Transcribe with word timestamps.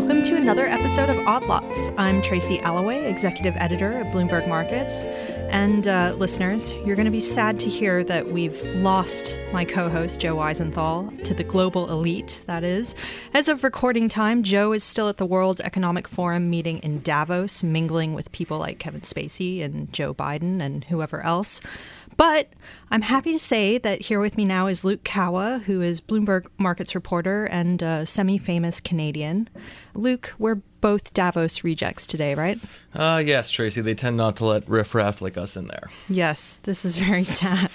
welcome 0.00 0.22
to 0.22 0.34
another 0.34 0.64
episode 0.64 1.10
of 1.10 1.18
Odd 1.26 1.44
Lots. 1.44 1.90
I'm 1.98 2.22
Tracy 2.22 2.58
Alloway, 2.62 3.04
executive 3.04 3.54
editor 3.58 3.92
at 3.92 4.06
Bloomberg 4.06 4.48
Markets. 4.48 5.04
And 5.50 5.86
uh, 5.86 6.14
listeners, 6.16 6.72
you're 6.86 6.96
going 6.96 7.04
to 7.04 7.10
be 7.10 7.20
sad 7.20 7.58
to 7.58 7.68
hear 7.68 8.02
that 8.04 8.28
we've 8.28 8.64
lost 8.76 9.36
my 9.52 9.66
co 9.66 9.90
host, 9.90 10.18
Joe 10.18 10.36
Weisenthal, 10.36 11.22
to 11.24 11.34
the 11.34 11.44
global 11.44 11.90
elite, 11.90 12.44
that 12.46 12.64
is. 12.64 12.94
As 13.34 13.50
of 13.50 13.62
recording 13.62 14.08
time, 14.08 14.42
Joe 14.42 14.72
is 14.72 14.82
still 14.82 15.10
at 15.10 15.18
the 15.18 15.26
World 15.26 15.60
Economic 15.60 16.08
Forum 16.08 16.48
meeting 16.48 16.78
in 16.78 17.00
Davos, 17.00 17.62
mingling 17.62 18.14
with 18.14 18.32
people 18.32 18.58
like 18.58 18.78
Kevin 18.78 19.02
Spacey 19.02 19.62
and 19.62 19.92
Joe 19.92 20.14
Biden 20.14 20.62
and 20.62 20.84
whoever 20.84 21.20
else. 21.20 21.60
But 22.16 22.48
I'm 22.90 23.02
happy 23.02 23.32
to 23.32 23.38
say 23.38 23.78
that 23.78 24.02
here 24.02 24.20
with 24.20 24.36
me 24.36 24.44
now 24.44 24.66
is 24.66 24.84
Luke 24.84 25.04
Kawa, 25.04 25.60
who 25.66 25.80
is 25.80 26.00
Bloomberg 26.00 26.46
Markets 26.58 26.94
reporter 26.94 27.46
and 27.46 27.80
a 27.82 28.04
semi 28.04 28.38
famous 28.38 28.80
Canadian. 28.80 29.48
Luke, 29.94 30.34
we're 30.38 30.60
both 30.80 31.12
Davos 31.14 31.64
rejects 31.64 32.06
today, 32.06 32.34
right? 32.34 32.58
Uh, 32.94 33.22
yes, 33.24 33.50
Tracy. 33.50 33.80
They 33.80 33.94
tend 33.94 34.16
not 34.16 34.36
to 34.36 34.44
let 34.44 34.68
riffraff 34.68 35.22
like 35.22 35.36
us 35.36 35.56
in 35.56 35.68
there. 35.68 35.88
Yes, 36.08 36.58
this 36.64 36.84
is 36.84 36.96
very 36.96 37.24
sad. 37.40 37.70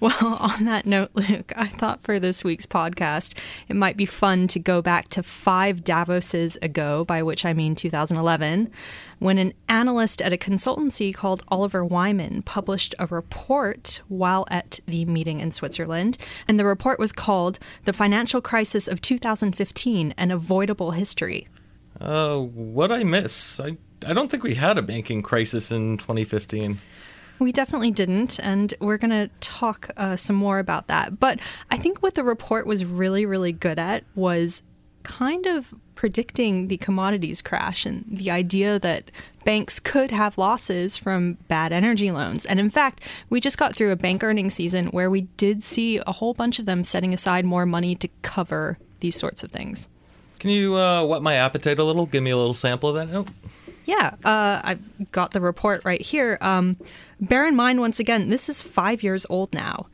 Well, 0.00 0.36
on 0.40 0.64
that 0.64 0.86
note, 0.86 1.10
Luke, 1.14 1.52
I 1.56 1.66
thought 1.66 2.02
for 2.02 2.18
this 2.18 2.44
week's 2.44 2.66
podcast, 2.66 3.38
it 3.68 3.76
might 3.76 3.96
be 3.96 4.06
fun 4.06 4.46
to 4.48 4.58
go 4.58 4.82
back 4.82 5.08
to 5.10 5.22
five 5.22 5.84
Davoses 5.84 6.60
ago, 6.62 7.04
by 7.04 7.22
which 7.22 7.44
I 7.44 7.52
mean 7.52 7.74
2011, 7.74 8.70
when 9.18 9.38
an 9.38 9.54
analyst 9.68 10.20
at 10.22 10.32
a 10.32 10.36
consultancy 10.36 11.14
called 11.14 11.42
Oliver 11.48 11.84
Wyman 11.84 12.42
published 12.42 12.94
a 12.98 13.06
report 13.06 14.00
while 14.08 14.46
at 14.50 14.80
the 14.86 15.04
meeting 15.06 15.40
in 15.40 15.50
Switzerland. 15.50 16.18
And 16.46 16.58
the 16.58 16.64
report 16.64 16.98
was 16.98 17.12
called 17.12 17.58
The 17.84 17.92
Financial 17.92 18.40
Crisis 18.40 18.86
of 18.86 19.00
2015 19.00 20.14
An 20.16 20.30
Avoidable 20.30 20.92
History. 20.92 21.48
Uh, 22.00 22.38
what 22.38 22.92
I 22.92 23.04
miss? 23.04 23.60
I 23.60 23.76
I 24.06 24.12
don't 24.12 24.30
think 24.30 24.42
we 24.42 24.54
had 24.54 24.78
a 24.78 24.82
banking 24.82 25.22
crisis 25.22 25.72
in 25.72 25.98
2015. 25.98 26.80
We 27.40 27.52
definitely 27.52 27.90
didn't, 27.90 28.38
and 28.40 28.74
we're 28.80 28.98
going 28.98 29.10
to 29.10 29.30
talk 29.40 29.90
uh, 29.96 30.16
some 30.16 30.36
more 30.36 30.58
about 30.58 30.88
that. 30.88 31.20
But 31.20 31.38
I 31.70 31.76
think 31.76 32.02
what 32.02 32.14
the 32.14 32.24
report 32.24 32.66
was 32.66 32.84
really, 32.84 33.26
really 33.26 33.52
good 33.52 33.78
at 33.78 34.04
was 34.16 34.62
kind 35.04 35.46
of 35.46 35.72
predicting 35.94 36.68
the 36.68 36.76
commodities 36.76 37.40
crash 37.40 37.86
and 37.86 38.04
the 38.08 38.30
idea 38.30 38.78
that 38.78 39.10
banks 39.44 39.80
could 39.80 40.10
have 40.10 40.36
losses 40.36 40.96
from 40.96 41.34
bad 41.48 41.72
energy 41.72 42.10
loans. 42.10 42.44
And 42.44 42.60
in 42.60 42.70
fact, 42.70 43.02
we 43.30 43.40
just 43.40 43.58
got 43.58 43.74
through 43.74 43.92
a 43.92 43.96
bank 43.96 44.22
earning 44.22 44.50
season 44.50 44.86
where 44.88 45.10
we 45.10 45.22
did 45.22 45.62
see 45.62 46.00
a 46.06 46.12
whole 46.12 46.34
bunch 46.34 46.58
of 46.58 46.66
them 46.66 46.84
setting 46.84 47.14
aside 47.14 47.44
more 47.44 47.66
money 47.66 47.94
to 47.96 48.08
cover 48.22 48.78
these 49.00 49.16
sorts 49.16 49.42
of 49.42 49.50
things. 49.50 49.88
Can 50.38 50.50
you 50.50 50.76
uh, 50.76 51.04
whet 51.04 51.22
my 51.22 51.34
appetite 51.34 51.78
a 51.78 51.84
little? 51.84 52.06
Give 52.06 52.22
me 52.22 52.30
a 52.30 52.36
little 52.36 52.54
sample 52.54 52.90
of 52.90 52.94
that 52.96 53.12
note. 53.12 53.28
Yeah, 53.84 54.14
uh, 54.24 54.60
I've 54.62 55.12
got 55.12 55.30
the 55.30 55.40
report 55.40 55.82
right 55.84 56.00
here. 56.02 56.36
Um, 56.40 56.76
bear 57.20 57.46
in 57.46 57.56
mind, 57.56 57.80
once 57.80 57.98
again, 57.98 58.28
this 58.28 58.48
is 58.48 58.60
five 58.60 59.02
years 59.02 59.24
old 59.30 59.52
now. 59.54 59.86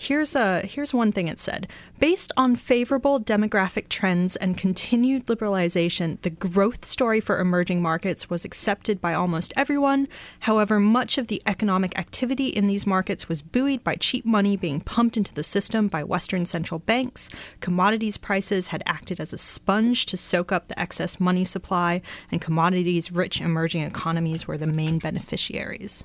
Here's 0.00 0.36
a 0.36 0.60
here's 0.60 0.94
one 0.94 1.10
thing 1.10 1.26
it 1.26 1.40
said. 1.40 1.66
Based 1.98 2.30
on 2.36 2.54
favorable 2.54 3.18
demographic 3.18 3.88
trends 3.88 4.36
and 4.36 4.56
continued 4.56 5.26
liberalization, 5.26 6.20
the 6.22 6.30
growth 6.30 6.84
story 6.84 7.18
for 7.18 7.40
emerging 7.40 7.82
markets 7.82 8.30
was 8.30 8.44
accepted 8.44 9.00
by 9.00 9.12
almost 9.12 9.52
everyone. 9.56 10.06
However, 10.38 10.78
much 10.78 11.18
of 11.18 11.26
the 11.26 11.42
economic 11.46 11.98
activity 11.98 12.46
in 12.46 12.68
these 12.68 12.86
markets 12.86 13.28
was 13.28 13.42
buoyed 13.42 13.82
by 13.82 13.96
cheap 13.96 14.24
money 14.24 14.56
being 14.56 14.80
pumped 14.80 15.16
into 15.16 15.34
the 15.34 15.42
system 15.42 15.88
by 15.88 16.04
western 16.04 16.46
central 16.46 16.78
banks. 16.78 17.28
Commodities 17.58 18.18
prices 18.18 18.68
had 18.68 18.84
acted 18.86 19.18
as 19.18 19.32
a 19.32 19.38
sponge 19.38 20.06
to 20.06 20.16
soak 20.16 20.52
up 20.52 20.68
the 20.68 20.78
excess 20.78 21.18
money 21.18 21.42
supply, 21.42 22.02
and 22.30 22.40
commodities 22.40 23.10
rich 23.10 23.40
emerging 23.40 23.82
economies 23.82 24.46
were 24.46 24.58
the 24.58 24.68
main 24.68 25.00
beneficiaries. 25.00 26.04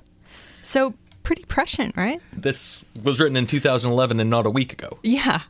So 0.64 0.94
pretty 1.24 1.42
prescient, 1.44 1.96
right? 1.96 2.22
This 2.32 2.84
was 3.02 3.18
written 3.18 3.36
in 3.36 3.48
2011 3.48 4.20
and 4.20 4.30
not 4.30 4.46
a 4.46 4.50
week 4.50 4.72
ago. 4.72 4.98
Yeah. 5.02 5.40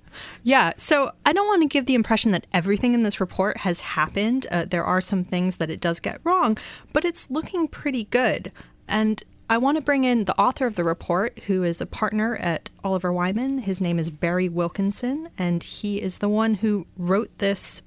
Yeah. 0.42 0.72
So 0.78 1.10
I 1.26 1.34
don't 1.34 1.46
want 1.46 1.62
to 1.62 1.68
give 1.68 1.84
the 1.84 1.94
impression 1.94 2.30
that 2.30 2.46
everything 2.54 2.94
in 2.94 3.02
this 3.02 3.20
report 3.20 3.58
has 3.58 3.80
happened. 3.82 4.46
Uh, 4.50 4.64
there 4.64 4.84
are 4.84 5.02
some 5.02 5.22
things 5.22 5.58
that 5.58 5.70
it 5.70 5.80
does 5.80 6.00
get 6.00 6.20
wrong, 6.24 6.56
but 6.94 7.04
it's 7.04 7.30
looking 7.30 7.68
pretty 7.68 8.04
good. 8.04 8.50
And 8.88 9.22
I 9.50 9.58
want 9.58 9.76
to 9.76 9.82
bring 9.82 10.04
in 10.04 10.24
the 10.24 10.38
author 10.40 10.66
of 10.66 10.76
the 10.76 10.84
report, 10.84 11.38
who 11.46 11.64
is 11.64 11.80
a 11.80 11.86
partner 11.86 12.36
at 12.36 12.70
Oliver 12.82 13.12
Wyman. 13.12 13.58
His 13.58 13.82
name 13.82 13.98
is 13.98 14.10
Barrie 14.10 14.48
Wilkinson, 14.48 15.28
and 15.38 15.62
he 15.62 16.00
is 16.00 16.18
the 16.18 16.30
one 16.30 16.54
who 16.54 16.86
wrote 16.96 17.38
this 17.38 17.82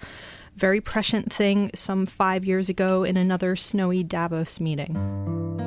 very 0.56 0.81
prescient 0.81 1.31
thing 1.31 1.72
some 1.74 2.06
five 2.06 2.46
years 2.46 2.70
ago 2.70 3.03
in 3.03 3.18
another 3.18 3.56
snowy 3.56 4.03
Davos 4.03 4.59
meeting. 4.59 5.66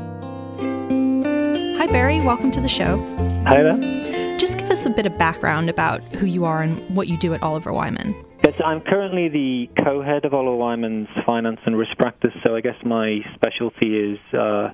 Barrie. 1.92 2.20
Welcome 2.20 2.52
to 2.52 2.60
the 2.60 2.68
show. 2.68 2.98
Hi 3.46 3.62
there. 3.62 4.38
Just 4.38 4.58
give 4.58 4.70
us 4.70 4.86
a 4.86 4.90
bit 4.90 5.06
of 5.06 5.18
background 5.18 5.68
about 5.68 6.02
who 6.14 6.26
you 6.26 6.44
are 6.44 6.62
and 6.62 6.78
what 6.96 7.08
you 7.08 7.16
do 7.16 7.34
at 7.34 7.42
Oliver 7.42 7.72
Wyman. 7.72 8.14
Yes, 8.44 8.54
I'm 8.64 8.80
currently 8.80 9.28
the 9.28 9.68
co-head 9.82 10.24
of 10.24 10.32
Oliver 10.32 10.56
Wyman's 10.56 11.08
finance 11.26 11.60
and 11.66 11.76
risk 11.76 11.96
practice. 11.98 12.32
So 12.44 12.54
I 12.54 12.60
guess 12.60 12.76
my 12.84 13.20
specialty 13.34 13.98
is 13.98 14.18
uh, 14.32 14.72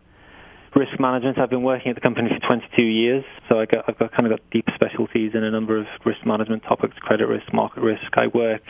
risk 0.74 1.00
management. 1.00 1.38
I've 1.38 1.50
been 1.50 1.62
working 1.62 1.88
at 1.88 1.94
the 1.94 2.02
company 2.02 2.28
for 2.28 2.46
22 2.46 2.82
years, 2.82 3.24
so 3.48 3.60
I 3.60 3.64
got, 3.64 3.88
I've 3.88 3.98
got 3.98 4.12
kind 4.12 4.30
of 4.30 4.38
got 4.38 4.50
deep 4.50 4.66
specialties 4.74 5.34
in 5.34 5.42
a 5.42 5.50
number 5.50 5.78
of 5.78 5.86
risk 6.04 6.24
management 6.26 6.64
topics: 6.64 6.96
credit 6.98 7.26
risk, 7.26 7.50
market 7.52 7.80
risk. 7.80 8.10
I 8.14 8.26
work 8.26 8.62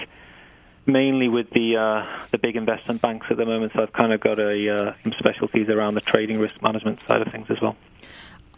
mainly 0.87 1.29
with 1.29 1.51
the 1.51 1.77
uh, 1.77 2.27
the 2.31 2.39
big 2.39 2.55
investment 2.55 3.03
banks 3.03 3.27
at 3.29 3.37
the 3.37 3.45
moment, 3.45 3.73
so 3.73 3.83
I've 3.83 3.93
kind 3.93 4.13
of 4.13 4.21
got 4.21 4.39
a 4.39 4.69
uh, 4.69 4.95
some 5.03 5.13
specialties 5.19 5.69
around 5.69 5.95
the 5.95 6.01
trading 6.01 6.39
risk 6.39 6.63
management 6.63 7.03
side 7.07 7.23
of 7.23 7.33
things 7.33 7.47
as 7.51 7.61
well. 7.61 7.77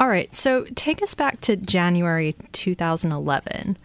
All 0.01 0.09
right, 0.09 0.33
so 0.33 0.65
take 0.77 1.03
us 1.03 1.15
back 1.15 1.41
to 1.41 1.57
January 1.57 2.37
2011, 2.53 3.77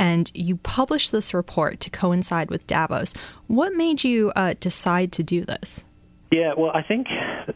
and 0.00 0.30
you 0.34 0.56
published 0.56 1.12
this 1.12 1.32
report 1.32 1.78
to 1.78 1.90
coincide 1.90 2.50
with 2.50 2.66
Davos. 2.66 3.14
What 3.46 3.72
made 3.72 4.02
you 4.02 4.32
uh, 4.34 4.54
decide 4.58 5.12
to 5.12 5.22
do 5.22 5.44
this? 5.44 5.84
Yeah, 6.32 6.54
well, 6.58 6.72
I 6.74 6.82
think, 6.82 7.06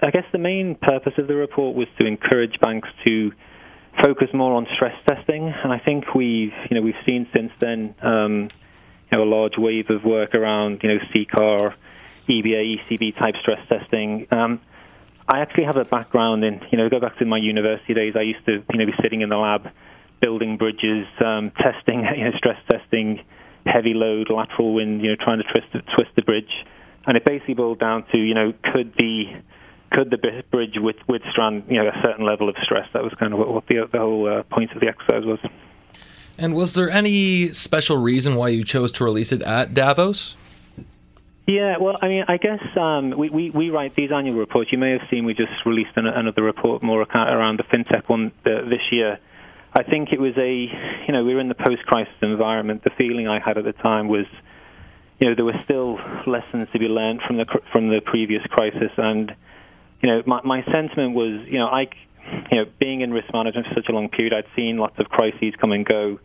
I 0.00 0.12
guess 0.12 0.22
the 0.30 0.38
main 0.38 0.76
purpose 0.76 1.14
of 1.18 1.26
the 1.26 1.34
report 1.34 1.74
was 1.74 1.88
to 1.98 2.06
encourage 2.06 2.60
banks 2.60 2.88
to 3.04 3.32
focus 4.00 4.28
more 4.32 4.54
on 4.54 4.68
stress 4.76 4.94
testing, 5.08 5.48
and 5.48 5.72
I 5.72 5.80
think 5.80 6.14
we've, 6.14 6.52
you 6.70 6.76
know, 6.76 6.82
we've 6.82 6.94
seen 7.04 7.26
since 7.34 7.50
then, 7.58 7.96
um, 8.00 8.48
you 9.10 9.18
know, 9.18 9.24
a 9.24 9.26
large 9.28 9.58
wave 9.58 9.90
of 9.90 10.04
work 10.04 10.36
around, 10.36 10.84
you 10.84 10.90
know, 10.90 10.98
CCAR, 11.12 11.74
EBA, 12.28 12.78
ECB 12.80 13.16
type 13.16 13.34
stress 13.40 13.66
testing. 13.68 14.28
Um, 14.30 14.60
I 15.30 15.40
actually 15.40 15.64
have 15.64 15.76
a 15.76 15.84
background 15.84 16.42
in, 16.42 16.60
you 16.72 16.78
know, 16.78 16.88
go 16.88 17.00
back 17.00 17.18
to 17.18 17.26
my 17.26 17.36
university 17.36 17.92
days. 17.92 18.14
I 18.16 18.22
used 18.22 18.44
to, 18.46 18.64
you 18.72 18.78
know, 18.78 18.86
be 18.86 18.94
sitting 19.02 19.20
in 19.20 19.28
the 19.28 19.36
lab, 19.36 19.68
building 20.20 20.56
bridges, 20.56 21.06
um, 21.24 21.50
testing, 21.50 22.04
you 22.16 22.24
know, 22.24 22.32
stress 22.36 22.58
testing, 22.70 23.20
heavy 23.66 23.92
load, 23.92 24.30
lateral 24.30 24.74
wind, 24.74 25.02
you 25.02 25.10
know, 25.10 25.16
trying 25.22 25.38
to 25.38 25.44
twist 25.44 25.70
twist 25.94 26.10
the 26.16 26.22
bridge, 26.22 26.64
and 27.06 27.16
it 27.16 27.24
basically 27.26 27.54
boiled 27.54 27.78
down 27.78 28.04
to, 28.12 28.18
you 28.18 28.34
know, 28.34 28.54
could 28.72 28.94
the 28.96 29.24
could 29.90 30.10
the 30.10 30.42
bridge 30.50 30.76
with, 30.76 30.96
withstand, 31.08 31.64
you 31.68 31.82
know, 31.82 31.88
a 31.88 32.02
certain 32.02 32.24
level 32.24 32.48
of 32.48 32.56
stress? 32.62 32.86
That 32.92 33.02
was 33.02 33.12
kind 33.18 33.32
of 33.32 33.38
what, 33.38 33.48
what 33.48 33.66
the, 33.68 33.88
the 33.90 33.98
whole 33.98 34.28
uh, 34.28 34.42
point 34.44 34.72
of 34.72 34.80
the 34.80 34.88
exercise 34.88 35.24
was. 35.24 35.38
And 36.36 36.54
was 36.54 36.74
there 36.74 36.90
any 36.90 37.52
special 37.52 37.96
reason 37.96 38.36
why 38.36 38.50
you 38.50 38.64
chose 38.64 38.92
to 38.92 39.04
release 39.04 39.32
it 39.32 39.42
at 39.42 39.72
Davos? 39.74 40.36
Yeah, 41.48 41.78
well, 41.80 41.96
I 42.02 42.08
mean, 42.08 42.24
I 42.28 42.36
guess 42.36 42.60
um, 42.76 43.14
we, 43.16 43.30
we, 43.30 43.48
we 43.48 43.70
write 43.70 43.96
these 43.96 44.10
annual 44.12 44.36
reports. 44.36 44.70
You 44.70 44.76
may 44.76 44.90
have 44.90 45.00
seen 45.10 45.24
we 45.24 45.32
just 45.32 45.64
released 45.64 45.92
an, 45.96 46.06
another 46.06 46.42
report 46.42 46.82
more 46.82 47.00
around 47.00 47.58
the 47.58 47.62
fintech 47.62 48.06
one 48.06 48.32
uh, 48.44 48.68
this 48.68 48.82
year. 48.92 49.18
I 49.72 49.82
think 49.82 50.12
it 50.12 50.20
was 50.20 50.34
a, 50.36 50.52
you 51.06 51.12
know, 51.14 51.24
we 51.24 51.34
were 51.34 51.40
in 51.40 51.48
the 51.48 51.54
post-crisis 51.54 52.12
environment. 52.20 52.84
The 52.84 52.90
feeling 52.98 53.28
I 53.28 53.40
had 53.40 53.56
at 53.56 53.64
the 53.64 53.72
time 53.72 54.08
was, 54.08 54.26
you 55.20 55.28
know, 55.30 55.34
there 55.34 55.46
were 55.46 55.58
still 55.64 55.94
lessons 56.26 56.68
to 56.74 56.78
be 56.78 56.84
learned 56.84 57.22
from 57.26 57.38
the 57.38 57.46
from 57.72 57.88
the 57.88 58.02
previous 58.04 58.42
crisis, 58.50 58.92
and 58.98 59.34
you 60.02 60.10
know, 60.10 60.22
my, 60.26 60.42
my 60.44 60.62
sentiment 60.70 61.14
was, 61.14 61.48
you 61.48 61.58
know, 61.58 61.66
I, 61.68 61.88
you 62.52 62.58
know, 62.58 62.64
being 62.78 63.00
in 63.00 63.10
risk 63.10 63.32
management 63.32 63.68
for 63.68 63.74
such 63.74 63.88
a 63.88 63.92
long 63.92 64.10
period, 64.10 64.34
I'd 64.34 64.44
seen 64.54 64.76
lots 64.76 64.98
of 64.98 65.08
crises 65.08 65.54
come 65.58 65.72
and 65.72 65.86
go 65.86 66.20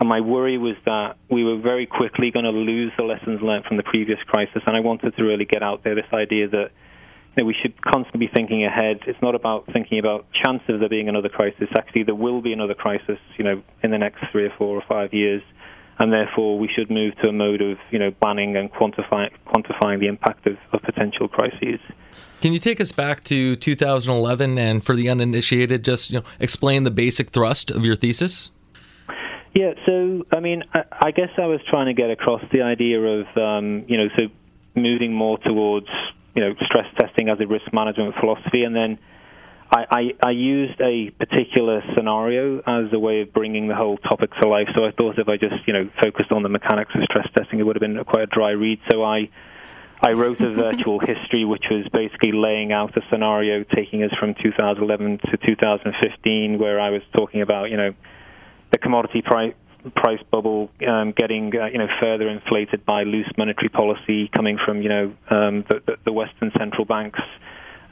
and 0.00 0.08
my 0.08 0.20
worry 0.20 0.58
was 0.58 0.76
that 0.84 1.16
we 1.28 1.42
were 1.42 1.58
very 1.58 1.86
quickly 1.86 2.30
going 2.30 2.44
to 2.44 2.52
lose 2.52 2.92
the 2.96 3.02
lessons 3.02 3.42
learned 3.42 3.64
from 3.64 3.76
the 3.78 3.82
previous 3.82 4.18
crisis. 4.26 4.62
And 4.66 4.76
I 4.76 4.80
wanted 4.80 5.16
to 5.16 5.24
really 5.24 5.44
get 5.44 5.62
out 5.62 5.82
there 5.82 5.96
this 5.96 6.06
idea 6.12 6.48
that 6.48 6.70
you 7.36 7.42
know, 7.42 7.44
we 7.44 7.54
should 7.60 7.80
constantly 7.82 8.26
be 8.26 8.32
thinking 8.32 8.64
ahead. 8.64 9.00
It's 9.08 9.20
not 9.20 9.34
about 9.34 9.66
thinking 9.72 9.98
about 9.98 10.26
chances 10.32 10.74
of 10.74 10.80
there 10.80 10.88
being 10.88 11.08
another 11.08 11.28
crisis. 11.28 11.68
Actually, 11.76 12.04
there 12.04 12.14
will 12.14 12.40
be 12.40 12.52
another 12.52 12.74
crisis, 12.74 13.18
you 13.36 13.44
know, 13.44 13.62
in 13.82 13.90
the 13.90 13.98
next 13.98 14.24
three 14.30 14.46
or 14.46 14.52
four 14.56 14.76
or 14.76 14.84
five 14.88 15.12
years. 15.12 15.42
And 16.00 16.12
therefore, 16.12 16.60
we 16.60 16.68
should 16.68 16.92
move 16.92 17.16
to 17.22 17.28
a 17.28 17.32
mode 17.32 17.60
of, 17.60 17.76
you 17.90 17.98
know, 17.98 18.12
banning 18.22 18.56
and 18.56 18.70
quantifying, 18.72 19.30
quantifying 19.48 19.98
the 19.98 20.06
impact 20.06 20.46
of, 20.46 20.56
of 20.72 20.80
potential 20.82 21.26
crises. 21.26 21.80
Can 22.40 22.52
you 22.52 22.60
take 22.60 22.80
us 22.80 22.92
back 22.92 23.24
to 23.24 23.56
2011 23.56 24.58
and, 24.58 24.84
for 24.84 24.94
the 24.94 25.08
uninitiated, 25.08 25.84
just 25.84 26.10
you 26.10 26.20
know, 26.20 26.24
explain 26.38 26.84
the 26.84 26.92
basic 26.92 27.30
thrust 27.30 27.72
of 27.72 27.84
your 27.84 27.96
thesis? 27.96 28.52
Yeah, 29.54 29.72
so 29.86 30.26
I 30.30 30.40
mean, 30.40 30.64
I, 30.74 30.84
I 31.06 31.10
guess 31.10 31.30
I 31.38 31.46
was 31.46 31.60
trying 31.68 31.86
to 31.86 31.94
get 31.94 32.10
across 32.10 32.42
the 32.52 32.62
idea 32.62 33.00
of 33.00 33.26
um, 33.36 33.84
you 33.88 33.96
know, 33.96 34.08
so 34.16 34.22
moving 34.74 35.12
more 35.12 35.38
towards 35.38 35.88
you 36.34 36.42
know 36.42 36.54
stress 36.66 36.86
testing 36.98 37.28
as 37.28 37.40
a 37.40 37.46
risk 37.46 37.72
management 37.72 38.14
philosophy, 38.20 38.64
and 38.64 38.74
then 38.74 38.98
I, 39.70 39.84
I, 39.90 40.28
I, 40.28 40.30
used 40.30 40.80
a 40.80 41.10
particular 41.10 41.82
scenario 41.94 42.58
as 42.60 42.92
a 42.92 42.98
way 42.98 43.20
of 43.20 43.34
bringing 43.34 43.68
the 43.68 43.74
whole 43.74 43.98
topic 43.98 44.30
to 44.40 44.48
life. 44.48 44.68
So 44.74 44.84
I 44.84 44.92
thought 44.92 45.18
if 45.18 45.28
I 45.28 45.36
just 45.36 45.66
you 45.66 45.72
know 45.72 45.90
focused 46.02 46.32
on 46.32 46.42
the 46.42 46.48
mechanics 46.48 46.92
of 46.94 47.02
stress 47.04 47.26
testing, 47.36 47.58
it 47.58 47.64
would 47.64 47.76
have 47.76 47.80
been 47.80 48.02
quite 48.04 48.24
a 48.24 48.26
dry 48.26 48.50
read. 48.50 48.80
So 48.90 49.02
I 49.02 49.28
I 50.00 50.12
wrote 50.12 50.40
a 50.40 50.50
virtual 50.54 51.00
history, 51.00 51.44
which 51.44 51.64
was 51.70 51.86
basically 51.92 52.32
laying 52.32 52.72
out 52.72 52.96
a 52.96 53.02
scenario, 53.10 53.64
taking 53.64 54.02
us 54.04 54.10
from 54.18 54.34
2011 54.34 55.18
to 55.30 55.36
2015, 55.36 56.58
where 56.58 56.80
I 56.80 56.90
was 56.90 57.02
talking 57.16 57.42
about 57.42 57.70
you 57.70 57.76
know 57.76 57.94
the 58.78 58.82
commodity 58.82 59.22
price 59.22 59.54
price 59.94 60.20
bubble 60.30 60.70
um, 60.86 61.14
getting 61.16 61.52
uh, 61.54 61.66
you 61.66 61.78
know 61.78 61.86
further 62.00 62.28
inflated 62.28 62.84
by 62.84 63.04
loose 63.04 63.30
monetary 63.36 63.68
policy 63.68 64.28
coming 64.34 64.58
from 64.64 64.82
you 64.82 64.88
know 64.88 65.04
um, 65.30 65.64
the, 65.68 65.96
the 66.04 66.12
Western 66.12 66.50
central 66.58 66.84
banks 66.84 67.20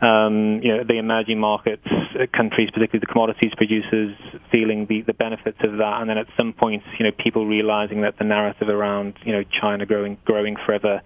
um, 0.00 0.60
you 0.62 0.76
know, 0.76 0.84
the 0.84 0.98
emerging 0.98 1.40
markets 1.40 1.86
uh, 1.86 2.26
countries, 2.36 2.68
particularly 2.70 3.00
the 3.00 3.06
commodities 3.06 3.52
producers, 3.56 4.14
feeling 4.52 4.84
the, 4.86 5.00
the 5.00 5.14
benefits 5.14 5.56
of 5.64 5.78
that, 5.78 6.00
and 6.00 6.10
then 6.10 6.18
at 6.18 6.26
some 6.38 6.52
point, 6.52 6.82
you 6.98 7.04
know, 7.06 7.12
people 7.12 7.46
realizing 7.46 8.02
that 8.02 8.18
the 8.18 8.24
narrative 8.24 8.68
around 8.68 9.14
you 9.24 9.32
know 9.32 9.42
China 9.58 9.86
growing 9.86 10.18
growing 10.26 10.56
forever, 10.66 11.00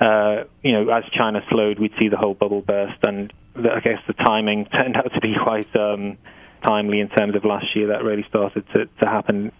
uh, 0.00 0.44
you 0.62 0.72
know, 0.72 0.90
as 0.90 1.04
China 1.16 1.40
slowed, 1.48 1.78
we'd 1.78 1.94
see 1.98 2.08
the 2.08 2.16
whole 2.16 2.34
bubble 2.34 2.60
burst, 2.60 2.98
and 3.04 3.32
the, 3.54 3.70
I 3.70 3.80
guess 3.80 4.02
the 4.08 4.14
timing 4.14 4.64
turned 4.72 4.96
out 4.96 5.12
to 5.14 5.20
be 5.20 5.34
quite 5.40 5.70
um, 5.76 6.18
timely 6.62 7.00
in 7.00 7.08
terms 7.08 7.34
of 7.34 7.44
last 7.44 7.66
year. 7.74 7.88
That 7.88 8.02
really 8.04 8.24
started 8.28 8.64
to, 8.74 8.86
to 8.86 9.08
happen. 9.08 9.52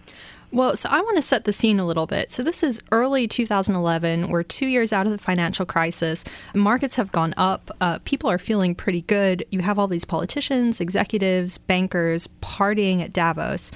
Well, 0.51 0.75
so 0.75 0.89
I 0.91 1.01
want 1.01 1.15
to 1.17 1.21
set 1.21 1.43
the 1.43 1.53
scene 1.53 1.79
a 1.79 1.85
little 1.85 2.07
bit. 2.07 2.31
So 2.31 2.41
this 2.41 2.63
is 2.63 2.81
early 2.91 3.27
2011. 3.27 4.29
We're 4.29 4.41
two 4.41 4.65
years 4.65 4.91
out 4.91 5.05
of 5.05 5.11
the 5.11 5.19
financial 5.19 5.65
crisis. 5.65 6.25
Markets 6.55 6.95
have 6.95 7.11
gone 7.11 7.35
up. 7.37 7.69
Uh, 7.79 7.99
people 8.03 8.31
are 8.31 8.39
feeling 8.39 8.73
pretty 8.73 9.03
good. 9.03 9.45
You 9.51 9.59
have 9.59 9.77
all 9.77 9.87
these 9.87 10.05
politicians, 10.05 10.81
executives, 10.81 11.59
bankers 11.59 12.27
partying 12.41 13.01
at 13.01 13.13
Davos, 13.13 13.71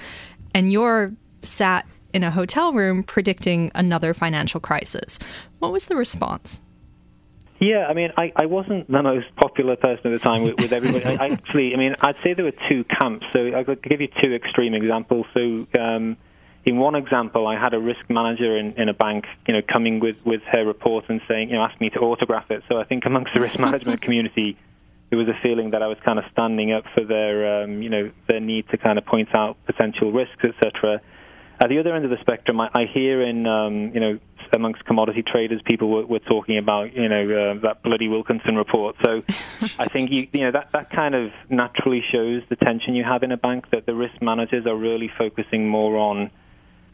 and 0.52 0.72
you're 0.72 1.12
sat 1.42 1.86
in 2.12 2.24
a 2.24 2.30
hotel 2.32 2.72
room 2.72 3.04
predicting 3.04 3.70
another 3.74 4.12
financial 4.12 4.58
crisis. 4.60 5.20
What 5.60 5.70
was 5.70 5.86
the 5.86 5.96
response? 5.96 6.60
Yeah, 7.60 7.86
I 7.86 7.94
mean, 7.94 8.10
I, 8.16 8.32
I 8.36 8.46
wasn't 8.46 8.90
the 8.90 9.02
most 9.02 9.26
popular 9.54 9.76
person 9.76 10.12
at 10.12 10.12
the 10.12 10.18
time 10.18 10.42
with, 10.42 10.60
with 10.60 10.72
everybody. 10.72 11.04
I, 11.04 11.28
actually, 11.32 11.74
I 11.74 11.76
mean, 11.76 11.94
I'd 12.00 12.16
say 12.24 12.34
there 12.34 12.44
were 12.44 12.58
two 12.68 12.82
camps. 12.84 13.24
So 13.32 13.54
I 13.54 13.62
could 13.62 13.82
give 13.82 14.00
you 14.00 14.08
two 14.20 14.34
extreme 14.34 14.74
examples. 14.74 15.26
So 15.32 15.66
um, 15.78 16.16
in 16.64 16.78
one 16.78 16.96
example, 16.96 17.46
I 17.46 17.56
had 17.56 17.72
a 17.72 17.78
risk 17.78 18.00
manager 18.08 18.56
in, 18.56 18.72
in 18.72 18.88
a 18.88 18.94
bank, 18.94 19.26
you 19.46 19.54
know, 19.54 19.62
coming 19.62 20.00
with, 20.00 20.16
with 20.26 20.42
her 20.50 20.64
report 20.64 21.04
and 21.08 21.20
saying, 21.28 21.50
you 21.50 21.56
know, 21.56 21.62
ask 21.62 21.80
me 21.80 21.90
to 21.90 22.00
autograph 22.00 22.50
it. 22.50 22.64
So 22.68 22.80
I 22.80 22.84
think 22.84 23.06
amongst 23.06 23.32
the 23.32 23.40
risk 23.40 23.58
management 23.60 24.02
community, 24.06 24.56
there 25.10 25.18
was 25.18 25.28
a 25.28 25.38
feeling 25.40 25.70
that 25.70 25.82
I 25.82 25.86
was 25.86 25.98
kind 26.04 26.18
of 26.18 26.24
standing 26.32 26.72
up 26.72 26.84
for 26.92 27.04
their, 27.04 27.62
um, 27.62 27.80
you 27.80 27.90
know, 27.90 28.10
their 28.26 28.40
need 28.40 28.68
to 28.70 28.76
kind 28.76 28.98
of 28.98 29.06
point 29.06 29.32
out 29.36 29.56
potential 29.66 30.10
risks, 30.10 30.42
etc. 30.42 31.00
At 31.60 31.68
the 31.68 31.78
other 31.78 31.94
end 31.94 32.04
of 32.04 32.10
the 32.10 32.18
spectrum, 32.20 32.60
I, 32.60 32.70
I 32.74 32.86
hear 32.86 33.22
in, 33.22 33.46
um, 33.46 33.94
you 33.94 34.00
know, 34.00 34.18
amongst 34.52 34.84
commodity 34.84 35.22
traders, 35.22 35.60
people 35.64 35.90
were, 35.90 36.06
were 36.06 36.18
talking 36.18 36.58
about, 36.58 36.94
you 36.94 37.08
know, 37.08 37.24
uh, 37.24 37.60
that 37.60 37.82
bloody 37.82 38.08
Wilkinson 38.08 38.56
report. 38.56 38.96
So 39.04 39.22
I 39.78 39.88
think 39.88 40.10
you, 40.10 40.28
you 40.32 40.40
know 40.40 40.52
that 40.52 40.70
that 40.72 40.90
kind 40.90 41.14
of 41.14 41.32
naturally 41.48 42.02
shows 42.12 42.42
the 42.48 42.56
tension 42.56 42.94
you 42.94 43.04
have 43.04 43.22
in 43.22 43.32
a 43.32 43.36
bank 43.36 43.70
that 43.70 43.86
the 43.86 43.94
risk 43.94 44.20
managers 44.20 44.66
are 44.66 44.76
really 44.76 45.10
focusing 45.16 45.68
more 45.68 45.96
on 45.96 46.30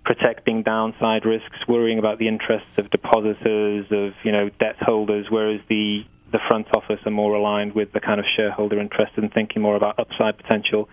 protecting 0.04 0.62
downside 0.62 1.24
risks, 1.24 1.58
worrying 1.68 1.98
about 1.98 2.18
the 2.18 2.28
interests 2.28 2.70
of 2.78 2.90
depositors, 2.90 3.86
of 3.90 4.12
you 4.24 4.32
know 4.32 4.48
debt 4.60 4.76
holders, 4.80 5.26
whereas 5.30 5.60
the 5.68 6.04
the 6.32 6.38
front 6.48 6.66
office 6.76 7.00
are 7.04 7.10
more 7.10 7.34
aligned 7.34 7.74
with 7.74 7.92
the 7.92 8.00
kind 8.00 8.20
of 8.20 8.26
shareholder 8.36 8.80
interest 8.80 9.12
and 9.16 9.32
thinking 9.32 9.62
more 9.62 9.76
about 9.76 9.98
upside 9.98 10.36
potential. 10.36 10.88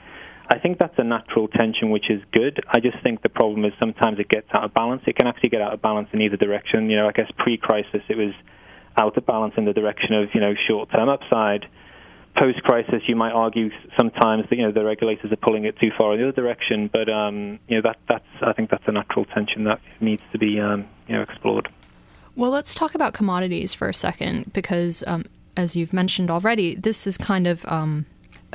I 0.49 0.59
think 0.59 0.79
that's 0.79 0.97
a 0.97 1.03
natural 1.03 1.47
tension, 1.47 1.89
which 1.89 2.09
is 2.09 2.21
good. 2.31 2.63
I 2.69 2.79
just 2.79 3.01
think 3.03 3.21
the 3.21 3.29
problem 3.29 3.65
is 3.65 3.73
sometimes 3.79 4.19
it 4.19 4.29
gets 4.29 4.47
out 4.53 4.63
of 4.63 4.73
balance. 4.73 5.01
It 5.05 5.17
can 5.17 5.27
actually 5.27 5.49
get 5.49 5.61
out 5.61 5.73
of 5.73 5.81
balance 5.81 6.09
in 6.13 6.21
either 6.21 6.37
direction. 6.37 6.89
You 6.89 6.97
know, 6.97 7.07
I 7.07 7.11
guess 7.11 7.29
pre-crisis 7.37 8.01
it 8.07 8.17
was 8.17 8.33
out 8.97 9.17
of 9.17 9.25
balance 9.25 9.55
in 9.57 9.65
the 9.65 9.73
direction 9.73 10.13
of 10.13 10.29
you 10.33 10.41
know 10.41 10.53
short-term 10.67 11.09
upside 11.09 11.67
post 12.37 12.61
crisis, 12.63 13.01
you 13.07 13.15
might 13.15 13.31
argue 13.31 13.69
sometimes 13.97 14.45
that 14.49 14.55
you 14.55 14.63
know 14.63 14.71
the 14.71 14.83
regulators 14.83 15.31
are 15.31 15.37
pulling 15.37 15.65
it 15.65 15.77
too 15.79 15.91
far 15.97 16.13
in 16.13 16.21
the 16.21 16.27
other 16.27 16.41
direction. 16.41 16.89
But 16.91 17.09
um, 17.09 17.59
you 17.67 17.75
know 17.75 17.81
that 17.83 17.97
that's 18.07 18.25
I 18.41 18.53
think 18.53 18.69
that's 18.69 18.83
a 18.87 18.91
natural 18.91 19.25
tension 19.25 19.65
that 19.65 19.81
needs 19.99 20.21
to 20.31 20.37
be 20.37 20.59
um, 20.59 20.87
you 21.07 21.15
know 21.15 21.23
explored. 21.23 21.69
Well, 22.35 22.51
let's 22.51 22.75
talk 22.75 22.93
about 22.93 23.13
commodities 23.13 23.73
for 23.73 23.89
a 23.89 23.93
second 23.93 24.53
because, 24.53 25.03
um, 25.07 25.25
as 25.55 25.75
you've 25.75 25.91
mentioned 25.91 26.29
already, 26.29 26.75
this 26.75 27.07
is 27.07 27.17
kind 27.17 27.47
of 27.47 27.65
um, 27.65 28.05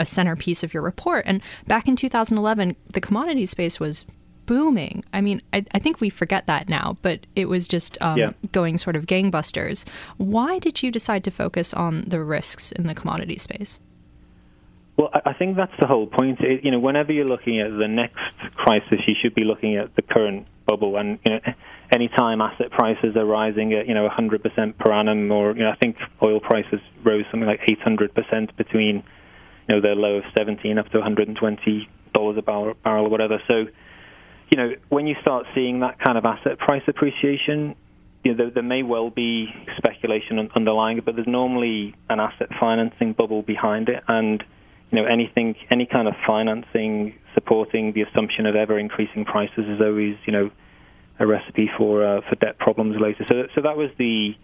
a 0.03 0.07
centerpiece 0.07 0.63
of 0.63 0.75
your 0.75 0.83
report. 0.83 1.25
And 1.27 1.41
back 1.67 1.89
in 1.89 1.97
2011, 1.97 2.77
the 2.93 3.01
commodity 3.01 3.47
space 3.47 3.81
was 3.81 4.05
booming. 4.45 5.05
I 5.13 5.21
mean, 5.21 5.41
I, 5.53 5.65
I, 5.73 5.79
think 5.79 6.01
we 6.01 6.11
forget 6.11 6.47
that 6.49 6.69
now, 6.69 6.97
but 7.01 7.27
it 7.37 7.49
was 7.49 7.69
just 7.69 7.97
um, 8.03 8.19
yeah. 8.19 8.33
going 8.51 8.77
sort 8.77 8.97
of 8.97 9.07
gangbusters. 9.07 9.89
Why 10.17 10.59
did 10.59 10.83
you 10.83 10.91
decide 10.91 11.23
to 11.25 11.31
focus 11.31 11.73
on 11.73 12.03
the 12.03 12.21
risks 12.21 12.73
in 12.73 12.89
the 12.89 12.95
commodity 12.95 13.39
space? 13.39 13.79
Well, 14.97 15.11
I 15.25 15.33
think 15.33 15.57
that's 15.57 15.73
the 15.81 15.87
whole 15.87 16.07
point. 16.07 16.41
It, 16.41 16.65
you 16.65 16.71
know, 16.71 16.79
whenever 16.79 17.13
you're 17.13 17.25
looking 17.25 17.61
at 17.61 17.71
the 17.71 17.89
next 17.89 18.55
crisis, 18.55 19.01
you 19.07 19.15
should 19.21 19.35
be 19.35 19.45
looking 19.45 19.77
at 19.77 19.95
the 19.97 20.03
current 20.03 20.47
bubble. 20.67 20.97
And 20.97 21.19
you 21.27 21.35
know, 21.35 21.41
any 21.93 22.09
time 22.09 22.41
asset 22.41 22.71
prices 22.71 23.17
are 23.17 23.25
rising 23.25 23.73
at 23.73 23.87
you 23.89 23.95
know 23.95 24.09
100% 24.09 24.79
per 24.79 24.93
annum, 24.93 25.33
or 25.33 25.53
you 25.57 25.63
know, 25.63 25.71
I 25.71 25.77
think 25.77 25.97
oil 26.25 26.41
prices 26.41 26.81
rose 27.03 27.25
something 27.31 27.49
like 27.49 27.61
800% 27.61 28.57
between 28.57 29.03
you 29.69 29.75
know 29.75 29.81
their 29.81 29.95
low 29.95 30.17
of 30.17 30.25
17 30.37 30.79
up 30.79 30.89
to 30.91 30.99
120 30.99 31.89
dollars 32.15 32.37
a 32.39 32.43
barrel, 32.43 32.75
barrel 32.85 33.07
or 33.07 33.11
whatever. 33.11 33.41
So 33.49 33.67
you 34.53 34.59
know, 34.59 34.73
when 34.91 35.07
you 35.07 35.15
start 35.23 35.47
seeing 35.55 35.81
that 35.81 35.99
kind 35.99 36.19
of 36.19 36.27
asset 36.27 36.59
price 36.59 36.83
appreciation, 36.87 37.75
you 38.23 38.33
know, 38.33 38.37
there, 38.37 38.51
there 38.51 38.63
may 38.63 38.83
well 38.83 39.09
be 39.09 39.47
speculation 39.79 40.51
underlying 40.55 40.99
it, 40.99 41.07
but 41.07 41.15
there's 41.15 41.27
normally 41.27 41.95
an 42.11 42.21
asset 42.21 42.49
financing 42.61 43.15
bubble 43.15 43.43
behind 43.43 43.89
it, 43.89 44.03
and 44.09 44.45
you 44.91 45.01
know, 45.01 45.07
anything, 45.07 45.57
any 45.71 45.87
kind 45.87 46.07
of 46.07 46.15
financing 46.27 47.15
supporting 47.35 47.95
the 47.95 48.03
assumption 48.03 48.45
of 48.45 48.55
ever 48.55 48.79
increasing 48.79 49.25
prices 49.25 49.65
is 49.67 49.81
always, 49.81 50.17
you 50.27 50.33
know, 50.35 50.51
a 51.19 51.27
recipe 51.27 51.71
for 51.79 52.05
uh, 52.05 52.21
for 52.29 52.37
debt 52.37 52.59
problems 52.59 52.97
later. 53.01 53.25
So, 53.27 53.45
so 53.55 53.63
that 53.63 53.79
was 53.79 53.91
the, 53.97 54.35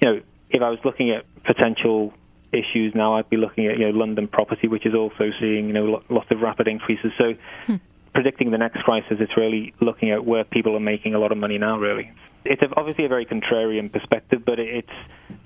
you 0.00 0.08
know, 0.08 0.20
if 0.48 0.62
I 0.62 0.70
was 0.70 0.78
looking 0.84 1.10
at 1.10 1.24
potential 1.42 2.14
issues 2.52 2.94
now, 2.94 3.14
I'd 3.14 3.30
be 3.30 3.36
looking 3.36 3.66
at 3.66 3.78
you 3.78 3.90
know 3.90 3.98
London 3.98 4.28
property, 4.28 4.68
which 4.68 4.86
is 4.86 4.94
also 4.94 5.30
seeing 5.40 5.68
you 5.68 5.72
know 5.72 6.02
lots 6.08 6.30
of 6.30 6.40
rapid 6.40 6.68
increases. 6.68 7.12
So. 7.18 7.34
Hmm 7.66 7.76
predicting 8.12 8.50
the 8.50 8.58
next 8.58 8.82
crisis, 8.82 9.18
it's 9.20 9.36
really 9.36 9.74
looking 9.80 10.10
at 10.10 10.24
where 10.24 10.44
people 10.44 10.76
are 10.76 10.80
making 10.80 11.14
a 11.14 11.18
lot 11.18 11.32
of 11.32 11.38
money 11.38 11.58
now. 11.58 11.78
Really, 11.78 12.10
it's 12.44 12.62
obviously 12.76 13.04
a 13.04 13.08
very 13.08 13.26
contrarian 13.26 13.92
perspective, 13.92 14.42
but 14.44 14.58
it's 14.58 14.88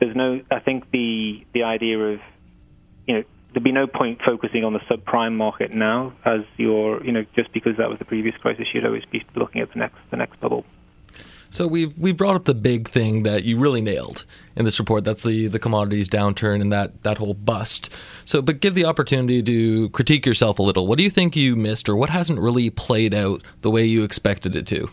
there's 0.00 0.16
no. 0.16 0.40
I 0.50 0.60
think 0.60 0.90
the 0.90 1.44
the 1.52 1.64
idea 1.64 1.98
of 1.98 2.20
you 3.06 3.16
know 3.16 3.22
there'd 3.52 3.64
be 3.64 3.72
no 3.72 3.86
point 3.86 4.20
focusing 4.24 4.64
on 4.64 4.72
the 4.72 4.80
subprime 4.90 5.34
market 5.36 5.72
now, 5.72 6.14
as 6.24 6.40
you're 6.56 7.04
you 7.04 7.12
know 7.12 7.24
just 7.36 7.52
because 7.52 7.76
that 7.78 7.88
was 7.88 7.98
the 7.98 8.04
previous 8.04 8.36
crisis, 8.36 8.66
you'd 8.72 8.86
always 8.86 9.04
be 9.10 9.24
looking 9.36 9.60
at 9.60 9.72
the 9.72 9.78
next 9.78 9.98
the 10.10 10.16
next 10.16 10.40
bubble. 10.40 10.64
So 11.54 11.68
we 11.68 11.86
we 11.86 12.10
brought 12.10 12.34
up 12.34 12.46
the 12.46 12.54
big 12.54 12.88
thing 12.88 13.22
that 13.22 13.44
you 13.44 13.56
really 13.60 13.80
nailed 13.80 14.24
in 14.56 14.64
this 14.64 14.80
report. 14.80 15.04
That's 15.04 15.22
the 15.22 15.46
the 15.46 15.60
commodities 15.60 16.08
downturn 16.08 16.60
and 16.60 16.72
that 16.72 17.04
that 17.04 17.18
whole 17.18 17.32
bust. 17.32 17.90
So, 18.24 18.42
but 18.42 18.58
give 18.58 18.74
the 18.74 18.86
opportunity 18.86 19.40
to 19.40 19.88
critique 19.90 20.26
yourself 20.26 20.58
a 20.58 20.64
little. 20.64 20.88
What 20.88 20.98
do 20.98 21.04
you 21.04 21.10
think 21.10 21.36
you 21.36 21.54
missed, 21.54 21.88
or 21.88 21.94
what 21.94 22.10
hasn't 22.10 22.40
really 22.40 22.70
played 22.70 23.14
out 23.14 23.40
the 23.60 23.70
way 23.70 23.84
you 23.84 24.02
expected 24.02 24.56
it 24.56 24.66
to? 24.66 24.90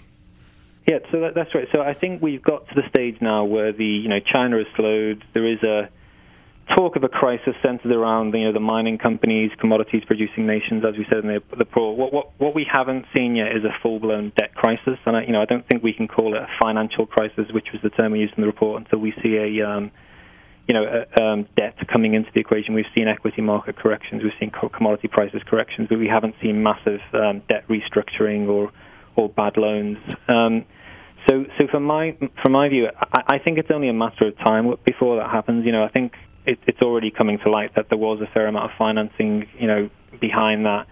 Yeah, 0.87 0.99
so 1.11 1.21
that, 1.21 1.33
that's 1.33 1.55
right. 1.55 1.67
So 1.73 1.81
I 1.81 1.95
think 1.95 2.21
we've 2.21 2.43
got 2.43 2.67
to 2.69 2.75
the 2.75 2.87
stage 2.89 3.17
now 3.21 3.43
where 3.43 3.71
the 3.71 3.83
you 3.83 4.07
know 4.07 4.19
China 4.19 4.59
has 4.59 4.67
slowed. 4.75 5.23
There 5.33 5.47
is 5.47 5.63
a 5.63 5.89
talk 6.75 6.95
of 6.95 7.03
a 7.03 7.09
crisis 7.09 7.55
centered 7.63 7.91
around 7.91 8.33
you 8.33 8.45
know 8.45 8.53
the 8.53 8.59
mining 8.59 8.97
companies, 8.97 9.51
commodities 9.59 10.03
producing 10.05 10.45
nations, 10.45 10.83
as 10.87 10.97
we 10.97 11.05
said 11.09 11.19
in 11.19 11.27
the, 11.27 11.41
the. 11.57 11.65
What, 11.75 12.13
what, 12.13 12.31
what 12.37 12.55
we 12.55 12.65
haven't 12.71 13.05
seen 13.13 13.35
yet 13.35 13.55
is 13.55 13.63
a 13.63 13.73
full 13.81 13.99
blown 13.99 14.31
debt 14.37 14.53
crisis, 14.55 14.97
and 15.05 15.15
I, 15.17 15.23
you 15.23 15.31
know 15.31 15.41
I 15.41 15.45
don't 15.45 15.67
think 15.67 15.83
we 15.83 15.93
can 15.93 16.07
call 16.07 16.35
it 16.35 16.41
a 16.41 16.47
financial 16.61 17.05
crisis, 17.05 17.45
which 17.51 17.67
was 17.73 17.81
the 17.81 17.89
term 17.89 18.13
we 18.13 18.19
used 18.19 18.33
in 18.37 18.41
the 18.41 18.47
report, 18.47 18.81
until 18.83 18.99
we 18.99 19.13
see 19.23 19.37
a 19.37 19.67
um, 19.67 19.91
you 20.67 20.73
know 20.73 20.83
a, 20.85 21.21
um, 21.21 21.47
debt 21.55 21.75
coming 21.91 22.13
into 22.13 22.29
the 22.33 22.39
equation. 22.39 22.73
We've 22.73 22.85
seen 22.95 23.07
equity 23.07 23.41
market 23.41 23.77
corrections, 23.77 24.23
we've 24.23 24.33
seen 24.39 24.51
commodity 24.51 25.07
prices 25.07 25.41
corrections, 25.47 25.87
but 25.89 25.99
we 25.99 26.07
haven't 26.07 26.35
seen 26.41 26.63
massive 26.63 27.01
um, 27.13 27.41
debt 27.47 27.67
restructuring 27.67 28.47
or 28.47 28.71
or 29.15 29.29
bad 29.29 29.57
loans. 29.57 29.97
Um, 30.29 30.65
so, 31.29 31.45
so 31.57 31.67
from 31.69 31.83
my 31.83 32.17
from 32.41 32.53
my 32.53 32.69
view, 32.69 32.87
I, 32.95 33.35
I 33.35 33.39
think 33.39 33.57
it's 33.57 33.69
only 33.71 33.89
a 33.89 33.93
matter 33.93 34.27
of 34.27 34.37
time 34.39 34.73
before 34.85 35.17
that 35.17 35.29
happens. 35.29 35.65
You 35.65 35.71
know, 35.71 35.83
I 35.83 35.89
think 35.89 36.13
it, 36.45 36.59
it's 36.67 36.81
already 36.81 37.11
coming 37.11 37.37
to 37.43 37.49
light 37.49 37.75
that 37.75 37.89
there 37.89 37.97
was 37.97 38.21
a 38.21 38.31
fair 38.33 38.47
amount 38.47 38.71
of 38.71 38.77
financing, 38.77 39.47
you 39.59 39.67
know, 39.67 39.89
behind 40.19 40.65
that. 40.65 40.87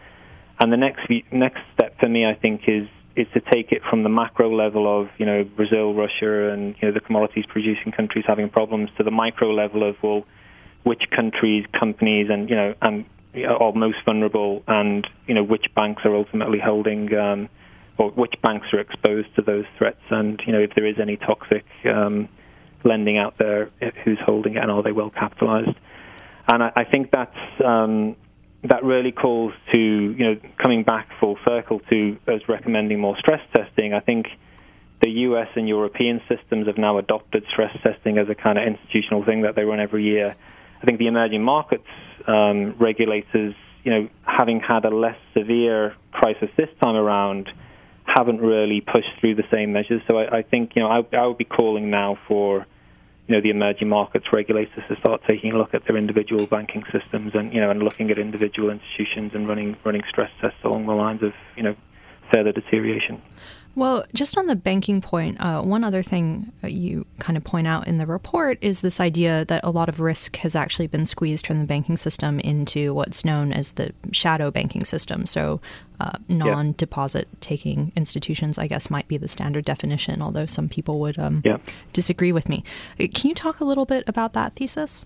And 0.60 0.72
the 0.72 0.78
next 0.78 1.02
next 1.32 1.62
step 1.74 2.00
for 2.00 2.10
me, 2.10 2.26
I 2.26 2.36
think, 2.36 2.62
is 2.68 2.88
is 3.16 3.28
to 3.34 3.42
take 3.52 3.72
it 3.72 3.82
from 3.90 4.04
the 4.04 4.10
macro 4.10 4.54
level 4.54 5.02
of 5.02 5.10
you 5.18 5.26
know 5.26 5.44
Brazil, 5.44 5.94
Russia, 5.94 6.52
and 6.52 6.76
you 6.82 6.88
know 6.88 6.94
the 6.94 7.00
commodities 7.00 7.46
producing 7.48 7.92
countries 7.92 8.26
having 8.28 8.50
problems 8.50 8.90
to 8.98 9.04
the 9.04 9.12
micro 9.12 9.52
level 9.52 9.88
of 9.88 9.96
well, 10.04 10.26
which 10.84 11.04
countries, 11.16 11.66
companies, 11.78 12.28
and 12.30 12.50
you 12.50 12.56
know 12.56 12.74
and 12.82 13.06
are 13.48 13.72
most 13.74 13.98
vulnerable, 14.06 14.64
and 14.68 15.08
you 15.28 15.34
know 15.34 15.44
which 15.44 15.66
banks 15.76 16.02
are 16.06 16.16
ultimately 16.16 16.60
holding. 16.60 17.14
Um, 17.16 17.50
or 17.98 18.12
which 18.12 18.34
banks 18.42 18.68
are 18.72 18.80
exposed 18.80 19.28
to 19.36 19.42
those 19.42 19.66
threats, 19.78 20.00
and 20.10 20.42
you 20.48 20.54
know 20.54 20.60
if 20.60 20.72
there 20.74 20.88
is 20.88 20.96
any 21.02 21.18
toxic 21.18 21.66
um, 21.86 22.30
lending 22.84 23.18
out 23.18 23.36
there, 23.38 23.70
who's 24.04 24.20
holding 24.26 24.56
it, 24.56 24.62
and 24.62 24.72
are 24.72 24.84
they 24.84 24.92
well 24.92 25.10
capitalized? 25.10 25.78
And 26.48 26.64
I, 26.64 26.72
I 26.76 26.84
think 26.86 27.12
that's 27.12 27.38
um, 27.64 28.16
that 28.64 28.84
really 28.84 29.12
calls 29.12 29.54
to 29.74 29.80
you 29.80 30.26
know 30.26 30.36
coming 30.62 30.84
back 30.84 31.10
full 31.20 31.38
circle 31.46 31.80
to 31.90 32.18
us 32.28 32.42
recommending 32.48 33.00
more 33.00 33.18
stress 33.18 33.42
testing. 33.56 33.94
I 33.94 34.00
think 34.00 34.28
the 35.02 35.10
U.S. 35.10 35.48
and 35.56 35.68
European 35.68 36.22
systems 36.28 36.68
have 36.68 36.78
now 36.78 36.98
adopted 36.98 37.46
stress 37.52 37.76
testing 37.84 38.18
as 38.18 38.28
a 38.30 38.36
kind 38.36 38.58
of 38.58 38.66
institutional 38.68 39.24
thing 39.24 39.44
that 39.44 39.56
they 39.56 39.64
run 39.64 39.80
every 39.80 40.04
year. 40.04 40.36
I 40.82 40.86
think 40.86 41.00
the 41.00 41.08
emerging 41.08 41.44
markets 41.44 41.88
um, 42.28 42.76
regulators, 42.80 43.56
you 43.84 43.92
know, 43.92 44.10
having 44.24 44.60
had 44.60 44.86
a 44.86 44.90
less 44.90 45.18
severe 45.38 45.96
crisis 46.12 46.50
this 46.58 46.70
time 46.82 46.96
around, 46.96 47.50
haven't 48.16 48.42
really 48.42 48.82
pushed 48.82 49.10
through 49.20 49.36
the 49.36 49.44
same 49.52 49.72
measures. 49.72 50.02
So 50.10 50.18
I, 50.18 50.40
I 50.40 50.42
think 50.42 50.76
you 50.76 50.82
know 50.82 50.90
I, 50.90 51.16
I 51.16 51.28
would 51.28 51.38
be 51.38 51.46
calling 51.46 51.90
now 51.90 52.18
for 52.28 52.66
you 53.28 53.36
know 53.36 53.42
the 53.42 53.52
emerging 53.52 53.90
markets 53.90 54.26
regulators 54.34 54.84
to 54.88 54.96
start 55.00 55.22
taking 55.28 55.54
a 55.54 55.58
look 55.58 55.74
at 55.74 55.86
their 55.86 55.98
individual 55.98 56.48
banking 56.48 56.84
systems 56.92 57.34
and 57.36 57.54
you 57.54 57.62
know 57.62 57.70
and 57.70 57.84
looking 57.84 58.10
at 58.12 58.18
individual 58.18 58.70
institutions 58.70 59.34
and 59.34 59.48
running 59.48 59.78
running 59.84 60.04
stress 60.10 60.32
tests 60.42 60.60
along 60.64 60.88
the 60.88 60.94
lines 60.94 61.22
of 61.22 61.34
you 61.56 61.64
know 61.64 61.76
further 62.34 62.52
deterioration. 62.52 63.22
Well, 63.76 64.04
just 64.14 64.38
on 64.38 64.48
the 64.48 64.56
banking 64.56 65.00
point, 65.00 65.40
uh, 65.40 65.62
one 65.62 65.84
other 65.84 66.04
thing 66.04 66.52
you 66.64 67.06
kind 67.20 67.38
of 67.38 67.44
point 67.44 67.68
out 67.68 67.88
in 67.88 67.98
the 67.98 68.06
report 68.06 68.58
is 68.62 68.82
this 68.82 69.00
idea 69.00 69.46
that 69.46 69.64
a 69.64 69.70
lot 69.70 69.90
of 69.90 70.00
risk 70.00 70.38
has 70.38 70.56
actually 70.56 70.88
been 70.88 71.06
squeezed 71.06 71.48
from 71.48 71.60
the 71.60 71.66
banking 71.66 71.96
system 71.96 72.40
into 72.40 72.94
what's 72.94 73.24
known 73.24 73.54
as 73.54 73.74
the 73.74 73.94
shadow 74.12 74.52
banking 74.52 74.84
system. 74.84 75.26
So, 75.26 75.62
uh, 76.00 76.18
non 76.28 76.74
deposit 76.78 77.28
taking 77.42 77.92
institutions, 77.96 78.58
I 78.58 78.68
guess, 78.68 78.90
might 78.90 79.08
be 79.08 79.18
the 79.18 79.28
standard 79.28 79.66
definition, 79.66 80.22
although 80.22 80.46
some 80.46 80.68
people 80.68 81.00
would 81.02 81.20
um, 81.20 81.42
yeah. 81.46 81.58
disagree 81.94 82.32
with 82.32 82.50
me. 82.50 82.64
Uh, 83.00 83.06
can 83.14 83.30
you 83.30 83.36
talk 83.36 83.60
a 83.60 83.66
little 83.66 83.86
bit 83.86 84.04
about 84.08 84.34
that 84.34 84.56
thesis? 84.56 85.06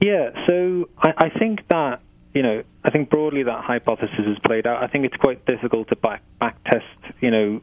Yeah, 0.00 0.30
so 0.46 0.88
I, 0.98 1.12
I 1.16 1.38
think 1.38 1.66
that 1.68 2.00
you 2.36 2.42
know, 2.42 2.62
I 2.84 2.90
think 2.90 3.08
broadly 3.08 3.44
that 3.44 3.64
hypothesis 3.64 4.26
is 4.26 4.36
played 4.44 4.66
out. 4.66 4.82
I 4.82 4.88
think 4.88 5.06
it's 5.06 5.16
quite 5.16 5.46
difficult 5.46 5.88
to 5.88 5.96
back 5.96 6.22
back 6.38 6.62
test, 6.64 6.84
you 7.22 7.30
know, 7.30 7.62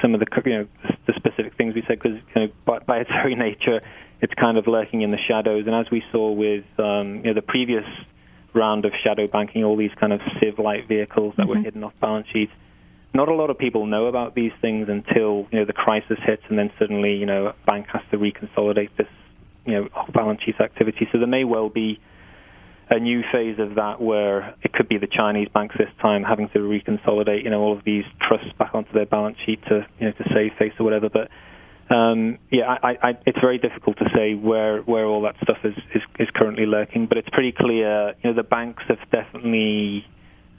some 0.00 0.14
of 0.14 0.20
the 0.20 0.26
you 0.46 0.58
know 0.58 0.68
the 1.08 1.12
specific 1.16 1.56
things 1.56 1.74
we 1.74 1.82
said 1.88 1.98
because 2.00 2.20
you 2.36 2.42
know 2.42 2.48
by, 2.64 2.78
by, 2.78 2.98
its 2.98 3.10
very 3.22 3.34
nature, 3.34 3.82
it's 4.20 4.32
kind 4.34 4.58
of 4.58 4.68
lurking 4.68 5.02
in 5.02 5.10
the 5.10 5.18
shadows. 5.28 5.66
And 5.66 5.74
as 5.74 5.90
we 5.90 6.04
saw 6.12 6.30
with 6.30 6.64
um, 6.78 7.16
you 7.16 7.22
know 7.24 7.34
the 7.34 7.42
previous 7.42 7.84
round 8.54 8.84
of 8.84 8.92
shadow 9.02 9.26
banking, 9.26 9.64
all 9.64 9.76
these 9.76 9.90
kind 9.98 10.12
of 10.12 10.20
SIV-like 10.20 10.86
vehicles 10.86 11.34
that 11.36 11.48
mm-hmm. 11.48 11.50
were 11.50 11.58
hidden 11.58 11.82
off 11.82 11.94
balance 12.00 12.28
sheets. 12.32 12.52
Not 13.12 13.28
a 13.28 13.34
lot 13.34 13.50
of 13.50 13.58
people 13.58 13.86
know 13.86 14.06
about 14.06 14.36
these 14.36 14.52
things 14.60 14.88
until 14.88 15.48
you 15.50 15.58
know 15.58 15.64
the 15.64 15.72
crisis 15.72 16.18
hits, 16.24 16.44
and 16.48 16.56
then 16.56 16.70
suddenly 16.78 17.14
you 17.14 17.26
know 17.26 17.46
a 17.48 17.54
bank 17.66 17.88
has 17.92 18.02
to 18.12 18.18
reconsolidate 18.18 18.90
this 18.96 19.08
you 19.64 19.72
know 19.72 19.88
off 19.96 20.12
balance 20.12 20.42
sheet 20.44 20.60
activity. 20.60 21.08
So 21.10 21.18
there 21.18 21.26
may 21.26 21.42
well 21.42 21.70
be 21.70 21.98
a 22.92 23.00
new 23.00 23.22
phase 23.32 23.58
of 23.58 23.76
that 23.76 24.00
where 24.02 24.54
it 24.62 24.72
could 24.72 24.88
be 24.88 24.98
the 24.98 25.06
Chinese 25.06 25.48
banks 25.52 25.74
this 25.78 25.88
time 26.00 26.22
having 26.22 26.48
to 26.50 26.58
reconsolidate, 26.58 27.42
you 27.42 27.48
know, 27.50 27.60
all 27.60 27.76
of 27.76 27.82
these 27.84 28.04
trusts 28.20 28.52
back 28.58 28.74
onto 28.74 28.92
their 28.92 29.06
balance 29.06 29.38
sheet 29.46 29.62
to, 29.68 29.86
you 29.98 30.06
know, 30.06 30.12
to 30.12 30.24
save 30.34 30.52
face 30.58 30.72
or 30.78 30.84
whatever. 30.84 31.08
But 31.08 31.28
um, 31.94 32.38
yeah, 32.50 32.64
I, 32.82 32.90
I, 33.02 33.10
it's 33.24 33.38
very 33.40 33.58
difficult 33.58 33.96
to 33.98 34.04
say 34.14 34.34
where 34.34 34.82
where 34.82 35.06
all 35.06 35.22
that 35.22 35.36
stuff 35.42 35.58
is, 35.64 35.74
is, 35.94 36.02
is 36.18 36.28
currently 36.34 36.66
lurking. 36.66 37.06
But 37.06 37.16
it's 37.16 37.28
pretty 37.30 37.52
clear, 37.52 38.14
you 38.22 38.30
know, 38.30 38.34
the 38.34 38.42
banks 38.42 38.82
have 38.88 38.98
definitely 39.10 40.04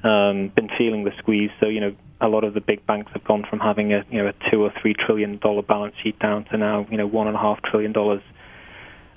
um, 0.03 0.51
been 0.55 0.69
feeling 0.75 1.03
the 1.03 1.11
squeeze. 1.19 1.51
So 1.59 1.67
you 1.67 1.81
know, 1.81 1.95
a 2.19 2.27
lot 2.27 2.43
of 2.43 2.55
the 2.55 2.61
big 2.61 2.85
banks 2.87 3.11
have 3.13 3.23
gone 3.23 3.45
from 3.47 3.59
having 3.59 3.93
a 3.93 4.03
you 4.09 4.23
know 4.23 4.29
a 4.29 4.51
two 4.51 4.63
or 4.63 4.73
three 4.81 4.95
trillion 4.95 5.37
dollar 5.37 5.61
balance 5.61 5.93
sheet 6.03 6.17
down 6.17 6.45
to 6.45 6.57
now 6.57 6.87
you 6.89 6.97
know 6.97 7.07
one 7.07 7.27
and 7.27 7.35
a 7.35 7.39
half 7.39 7.61
trillion 7.61 7.93
dollars 7.93 8.21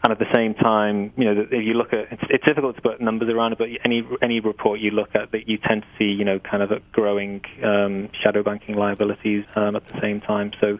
and 0.06 0.12
at 0.12 0.20
the 0.20 0.32
same 0.32 0.54
time, 0.54 1.12
you 1.16 1.25
know, 1.25 1.46
if 1.50 1.66
you 1.66 1.75
look 1.75 1.92
at 1.92 2.12
it's, 2.12 2.22
it's 2.30 2.46
difficult 2.46 2.76
to 2.76 2.82
put 2.82 3.00
numbers 3.00 3.28
around 3.28 3.50
it, 3.50 3.58
but 3.58 3.66
any 3.84 4.06
any 4.22 4.38
report 4.38 4.78
you 4.78 4.92
look 4.92 5.08
at, 5.16 5.32
that 5.32 5.48
you 5.48 5.58
tend 5.58 5.82
to 5.82 5.88
see, 5.98 6.04
you 6.04 6.25
know, 6.25 6.38
kind 6.38 6.62
of 6.62 6.70
growing 6.92 7.40
um, 7.64 8.08
shadow 8.22 8.44
banking 8.44 8.76
liabilities 8.76 9.44
um, 9.56 9.75
at 9.75 9.84
the 9.88 10.00
same 10.00 10.20
time. 10.20 10.52
So, 10.60 10.78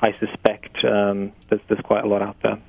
I 0.00 0.10
suspect 0.18 0.84
um, 0.84 1.30
there's 1.50 1.60
there's 1.68 1.82
quite 1.84 2.02
a 2.02 2.08
lot 2.08 2.20
out 2.20 2.36
there. 2.42 2.60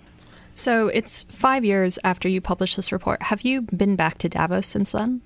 So 0.53 0.89
it's 0.89 1.23
five 1.23 1.65
years 1.65 1.97
after 2.03 2.29
you 2.29 2.39
published 2.39 2.75
this 2.75 2.91
report. 2.91 3.23
Have 3.23 3.41
you 3.41 3.63
been 3.63 3.95
back 3.95 4.19
to 4.19 4.29
Davos 4.29 4.67
since 4.67 4.91
then? 4.91 5.23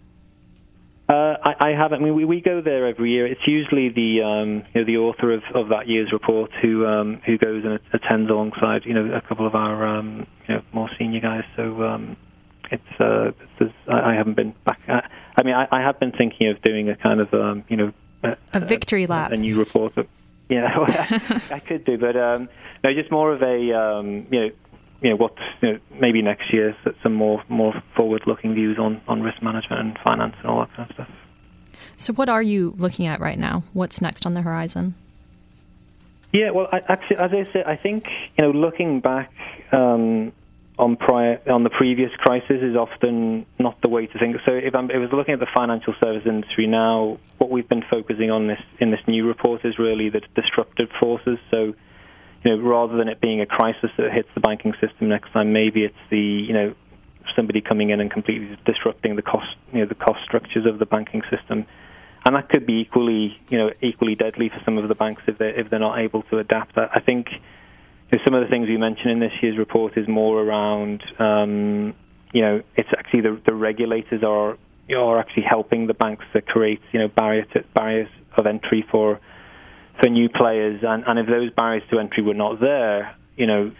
Uh, 1.09 1.37
I, 1.43 1.69
I, 1.69 1.69
haven't. 1.71 2.01
I 2.01 2.05
mean, 2.05 2.13
we, 2.13 2.23
we 2.23 2.39
go 2.39 2.61
there 2.61 2.85
every 2.87 3.09
year. 3.09 3.25
It's 3.25 3.47
usually 3.47 3.89
the 3.89 4.21
um, 4.21 4.63
you 4.73 4.81
know, 4.81 4.85
the 4.85 4.97
author 4.97 5.33
of, 5.33 5.41
of 5.55 5.69
that 5.69 5.87
year's 5.87 6.11
report 6.13 6.51
who 6.61 6.85
um, 6.85 7.19
who 7.25 7.35
goes 7.39 7.65
and 7.65 7.79
attends 7.93 8.29
alongside 8.29 8.85
you 8.85 8.93
know 8.93 9.15
a 9.15 9.21
couple 9.21 9.47
of 9.47 9.55
our 9.55 9.87
um, 9.87 10.27
you 10.47 10.55
know 10.55 10.61
more 10.71 10.87
senior 10.99 11.19
guys. 11.19 11.45
So 11.55 11.81
um, 11.81 12.15
it's, 12.71 12.99
uh, 12.99 13.31
it's 13.59 13.73
I, 13.87 14.11
I, 14.11 14.13
haven't 14.13 14.35
been 14.35 14.53
back. 14.65 14.81
I, 14.87 15.09
I 15.35 15.43
mean, 15.43 15.55
I, 15.55 15.67
I, 15.71 15.81
have 15.81 15.99
been 15.99 16.11
thinking 16.11 16.47
of 16.49 16.61
doing 16.61 16.89
a 16.89 16.95
kind 16.95 17.21
of 17.21 17.33
um, 17.33 17.63
you 17.69 17.77
know 17.77 17.93
a, 18.21 18.37
a 18.53 18.59
victory 18.59 19.07
lap, 19.07 19.31
a, 19.31 19.33
a 19.33 19.37
new 19.37 19.57
report. 19.57 19.97
Of, 19.97 20.07
yeah, 20.47 20.77
I 21.51 21.57
could 21.57 21.85
do, 21.85 21.97
but 21.97 22.17
um, 22.17 22.49
no, 22.83 22.93
just 22.93 23.09
more 23.09 23.33
of 23.33 23.41
a 23.41 23.73
um, 23.73 24.27
you 24.29 24.41
know 24.41 24.49
you 25.01 25.09
know 25.09 25.15
what 25.15 25.33
you 25.61 25.73
know, 25.73 25.79
maybe 25.99 26.21
next 26.21 26.53
year 26.53 26.75
some 27.03 27.13
more 27.13 27.43
more 27.49 27.73
forward 27.95 28.23
looking 28.27 28.53
views 28.53 28.77
on 28.77 29.01
on 29.07 29.21
risk 29.21 29.41
management 29.41 29.81
and 29.81 29.99
finance 30.05 30.35
and 30.39 30.47
all 30.47 30.59
that 30.59 30.73
kind 30.75 30.89
of 30.89 30.93
stuff. 30.95 31.09
So, 31.97 32.13
what 32.13 32.29
are 32.29 32.41
you 32.41 32.73
looking 32.77 33.07
at 33.07 33.19
right 33.19 33.37
now? 33.37 33.63
What's 33.73 34.01
next 34.01 34.25
on 34.25 34.33
the 34.33 34.41
horizon? 34.41 34.95
Yeah, 36.31 36.51
well, 36.51 36.67
I, 36.71 36.81
actually, 36.87 37.17
as 37.17 37.31
I 37.33 37.51
said, 37.51 37.65
I 37.65 37.75
think 37.75 38.07
you 38.37 38.45
know, 38.45 38.51
looking 38.51 38.99
back 38.99 39.33
um, 39.71 40.31
on 40.77 40.95
prior 40.95 41.41
on 41.49 41.63
the 41.63 41.69
previous 41.69 42.11
crisis 42.17 42.61
is 42.61 42.75
often 42.75 43.45
not 43.57 43.81
the 43.81 43.89
way 43.89 44.07
to 44.07 44.19
think. 44.19 44.37
So, 44.45 44.53
if, 44.53 44.75
I'm, 44.75 44.89
if 44.89 44.95
I 44.95 44.99
was 44.99 45.11
looking 45.11 45.33
at 45.33 45.39
the 45.39 45.47
financial 45.53 45.93
service 46.01 46.23
industry 46.25 46.67
now, 46.67 47.17
what 47.37 47.49
we've 47.49 47.67
been 47.67 47.83
focusing 47.89 48.31
on 48.31 48.47
this 48.47 48.61
in 48.79 48.91
this 48.91 49.01
new 49.07 49.25
report 49.27 49.65
is 49.65 49.79
really 49.79 50.09
the 50.09 50.21
disruptive 50.35 50.89
forces. 50.99 51.39
So, 51.49 51.73
you 52.43 52.55
know, 52.55 52.61
rather 52.63 52.97
than 52.97 53.07
it 53.07 53.19
being 53.19 53.41
a 53.41 53.45
crisis 53.45 53.91
that 53.97 54.11
hits 54.11 54.29
the 54.33 54.39
banking 54.39 54.73
system 54.79 55.09
next 55.09 55.31
time, 55.31 55.53
maybe 55.53 55.83
it's 55.83 55.95
the 56.09 56.19
you 56.19 56.53
know 56.53 56.75
somebody 57.35 57.61
coming 57.61 57.89
in 57.91 57.99
and 57.99 58.09
completely 58.09 58.57
disrupting 58.65 59.15
the 59.15 59.21
cost 59.21 59.55
you 59.71 59.79
know 59.79 59.85
the 59.85 59.93
cost 59.93 60.19
structures 60.23 60.65
of 60.65 60.79
the 60.79 60.85
banking 60.85 61.21
system 61.29 61.67
and 62.25 62.35
that 62.35 62.49
could 62.49 62.65
be 62.65 62.73
equally, 62.73 63.39
you 63.49 63.57
know, 63.57 63.71
equally 63.81 64.15
deadly 64.15 64.49
for 64.49 64.61
some 64.65 64.77
of 64.77 64.87
the 64.87 64.95
banks 64.95 65.21
if 65.27 65.37
they 65.37 65.49
if 65.49 65.69
they're 65.69 65.79
not 65.79 65.99
able 65.99 66.23
to 66.23 66.39
adapt. 66.39 66.77
I 66.77 66.99
think 66.99 67.27
some 68.25 68.33
of 68.33 68.43
the 68.43 68.49
things 68.49 68.67
we 68.67 68.77
mentioned 68.77 69.11
in 69.11 69.19
this 69.19 69.31
year's 69.41 69.57
report 69.57 69.97
is 69.97 70.07
more 70.07 70.41
around, 70.41 71.03
um, 71.19 71.93
you 72.33 72.41
know, 72.41 72.61
it's 72.75 72.89
actually 72.97 73.21
the, 73.21 73.41
the 73.45 73.53
regulators 73.53 74.23
are 74.23 74.57
are 74.95 75.19
actually 75.19 75.43
helping 75.43 75.87
the 75.87 75.93
banks 75.93 76.25
to 76.33 76.41
create, 76.41 76.81
you 76.91 76.99
know, 76.99 77.07
barrier 77.07 77.45
to, 77.53 77.63
barriers 77.75 78.09
of 78.37 78.47
entry 78.47 78.85
for 78.91 79.19
for 80.01 80.09
new 80.09 80.29
players, 80.29 80.81
and, 80.83 81.03
and 81.05 81.19
if 81.19 81.27
those 81.27 81.51
barriers 81.51 81.83
to 81.91 81.99
entry 81.99 82.23
were 82.23 82.33
not 82.33 82.59
there, 82.59 83.15
you 83.35 83.47
know, 83.47 83.71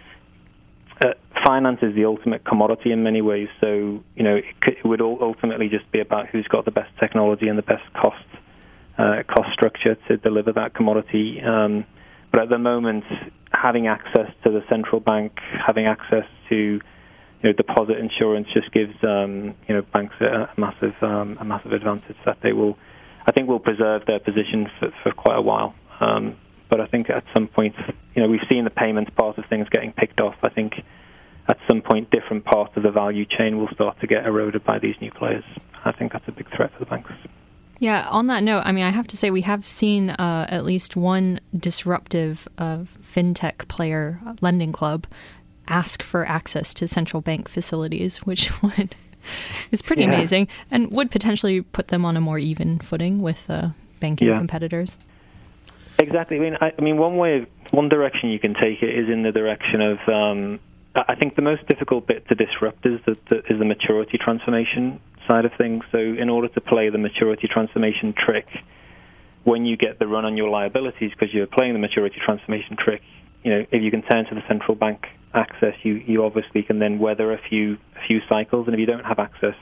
uh, 1.04 1.14
finance 1.46 1.80
is 1.82 1.96
the 1.96 2.06
ultimate 2.06 2.44
commodity 2.46 2.92
in 2.92 3.04
many 3.04 3.22
ways. 3.22 3.48
So 3.62 4.04
you 4.16 4.24
know, 4.24 4.36
it, 4.36 4.46
could, 4.62 4.74
it 4.84 4.86
would 4.86 5.02
ultimately 5.02 5.70
just 5.70 5.90
be 5.92 6.00
about 6.00 6.28
who's 6.28 6.48
got 6.48 6.66
the 6.66 6.72
best 6.72 6.92
technology 7.00 7.48
and 7.48 7.58
the 7.58 7.64
best 7.64 7.84
cost 7.94 8.26
uh, 8.98 9.24
cost 9.28 9.54
structure 9.54 9.96
to 10.08 10.18
deliver 10.18 10.52
that 10.54 10.74
commodity. 10.74 11.42
Um, 11.42 11.86
but 12.32 12.42
at 12.42 12.50
the 12.50 12.60
moment, 12.60 13.06
having 13.52 13.88
access 13.88 14.30
to 14.44 14.52
the 14.52 14.62
central 14.70 15.00
bank, 15.00 15.34
having 15.66 15.86
access 15.86 16.26
to 16.50 16.56
you 16.56 16.82
know, 17.44 17.54
deposit 17.54 17.98
insurance 17.98 18.48
just 18.54 18.72
gives 18.72 18.94
um, 19.04 19.56
you 19.68 19.76
know 19.76 19.82
banks 19.94 20.16
a, 20.22 20.50
massive 20.58 20.96
um, 21.02 21.38
a 21.40 21.46
massive 21.46 21.72
advantage 21.72 22.18
that 22.26 22.38
they 22.44 22.52
will, 22.52 22.78
I 23.26 23.32
think, 23.32 23.48
will 23.48 23.60
preserve 23.60 24.06
their 24.06 24.20
position 24.20 24.68
for, 24.80 24.92
for 25.04 25.12
quite 25.14 25.38
a 25.38 25.42
while. 25.42 25.74
Um, 26.00 26.36
but 26.70 26.80
I 26.80 26.88
think 26.88 27.10
at 27.10 27.24
some 27.34 27.48
point, 27.48 27.76
you 28.16 28.22
know, 28.22 28.30
we've 28.30 28.46
seen 28.50 28.64
the 28.64 28.70
payments 28.70 29.12
part 29.16 29.38
of 29.38 29.46
things 29.46 29.68
getting 29.70 29.92
picked 29.92 30.20
off. 30.20 30.36
I 30.44 30.50
think 30.50 30.74
at 31.48 31.58
some 31.68 31.82
point, 31.82 32.12
different 32.12 32.46
parts 32.46 32.78
of 32.78 32.84
the 32.84 32.92
value 32.92 33.26
chain 33.26 33.58
will 33.58 33.70
start 33.70 34.00
to 34.02 34.08
get 34.08 34.26
eroded 34.26 34.64
by 34.64 34.78
these 34.78 34.96
new 35.02 35.12
players. 35.12 35.44
I 35.84 35.92
think 35.92 36.14
that's 36.14 36.28
a 36.28 36.32
big 36.32 36.48
threat 36.56 36.72
for 36.74 36.80
the 36.80 36.86
banks. 36.86 37.12
Yeah, 37.80 38.08
on 38.12 38.28
that 38.28 38.44
note, 38.44 38.64
I 38.66 38.72
mean, 38.72 38.84
I 38.84 38.90
have 38.90 39.08
to 39.08 39.18
say 39.18 39.32
we 39.32 39.42
have 39.42 39.66
seen 39.66 40.12
uh, 40.12 40.46
at 40.50 40.66
least 40.66 40.98
one 40.98 41.40
disruptive 41.58 42.48
uh, 42.58 42.80
fintech 43.02 43.68
player, 43.70 44.20
uh, 44.28 44.36
Lending 44.42 44.74
Club, 44.74 45.08
ask 45.68 46.04
for 46.04 46.26
access 46.26 46.74
to 46.76 46.88
central 46.88 47.22
bank 47.22 47.48
facilities, 47.48 48.20
which 48.20 48.62
would 48.62 48.96
is 49.72 49.82
pretty 49.82 50.04
yeah. 50.04 50.14
amazing 50.14 50.48
and 50.72 50.92
would 50.92 51.12
potentially 51.12 51.62
put 51.62 51.90
them 51.90 52.06
on 52.06 52.16
a 52.16 52.22
more 52.22 52.40
even 52.40 52.80
footing 52.80 53.20
with 53.20 53.50
uh, 53.50 53.70
banking 54.00 54.30
yeah. 54.30 54.36
competitors. 54.36 54.98
Exactly. 56.00 56.38
I 56.38 56.40
mean, 56.40 56.58
I, 56.60 56.72
I 56.78 56.82
mean, 56.82 56.98
one 56.98 57.18
way, 57.18 57.46
one 57.72 57.90
direction 57.90 58.30
you 58.30 58.40
can 58.40 58.54
take 58.54 58.82
it 58.82 58.98
is 58.98 59.10
in 59.10 59.24
the 59.24 59.32
direction 59.32 59.82
of. 59.82 59.98
Um, 60.08 60.60
I 60.96 61.16
think 61.16 61.36
the 61.36 61.44
most 61.44 61.68
difficult 61.68 62.08
bit 62.08 62.28
to 62.30 62.36
disrupt 62.36 62.86
is 62.86 63.00
the, 63.06 63.16
the, 63.30 63.38
is 63.52 63.60
the 63.60 63.66
maturity 63.66 64.18
transformation 64.18 65.00
side 65.28 65.46
of 65.46 65.52
things. 65.58 65.84
So, 65.92 66.00
in 66.00 66.30
order 66.30 66.48
to 66.48 66.62
play 66.62 66.90
the 66.90 66.98
maturity 66.98 67.48
transformation 67.48 68.14
trick, 68.14 68.48
when 69.44 69.66
you 69.66 69.78
get 69.78 70.00
the 70.00 70.08
run 70.08 70.26
on 70.26 70.38
your 70.38 70.50
liabilities 70.50 71.12
because 71.12 71.34
you're 71.34 71.48
playing 71.48 71.74
the 71.74 71.80
maturity 71.80 72.20
transformation 72.24 72.78
trick, 72.78 73.02
you 73.44 73.52
know, 73.52 73.66
if 73.72 73.84
you 73.84 73.92
can 73.92 74.02
turn 74.02 74.26
to 74.26 74.36
the 74.36 74.44
central 74.48 74.76
bank 74.76 75.06
access, 75.34 75.76
you, 75.84 75.94
you 75.94 76.24
obviously 76.24 76.64
can 76.64 76.80
then 76.80 76.98
weather 76.98 77.34
a 77.34 77.38
few 77.50 77.78
a 77.96 78.08
few 78.08 78.22
cycles, 78.30 78.68
and 78.68 78.74
if 78.74 78.80
you 78.80 78.86
don't 78.86 79.06
have 79.06 79.20
access, 79.20 79.56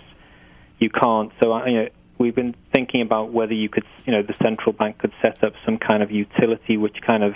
you 0.79 0.89
can't. 0.89 1.31
So, 1.41 1.51
uh, 1.51 1.65
you 1.65 1.73
know, 1.73 1.89
we've 2.19 2.35
been 2.35 2.55
thinking 2.73 3.01
about 3.01 3.31
whether 3.31 3.53
you 3.53 3.69
could, 3.69 3.85
you 4.05 4.11
know, 4.11 4.21
the 4.21 4.35
central 4.41 4.73
bank 4.73 4.97
could 4.99 5.13
set 5.21 5.43
up 5.43 5.53
some 5.65 5.77
kind 5.77 6.01
of 6.03 6.11
utility 6.11 6.77
which 6.77 6.97
kind 7.05 7.23
of 7.23 7.33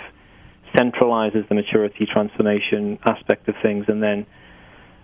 centralizes 0.76 1.48
the 1.48 1.54
maturity 1.54 2.06
transformation 2.10 2.98
aspect 3.04 3.48
of 3.48 3.54
things, 3.62 3.84
and 3.88 4.02
then 4.02 4.26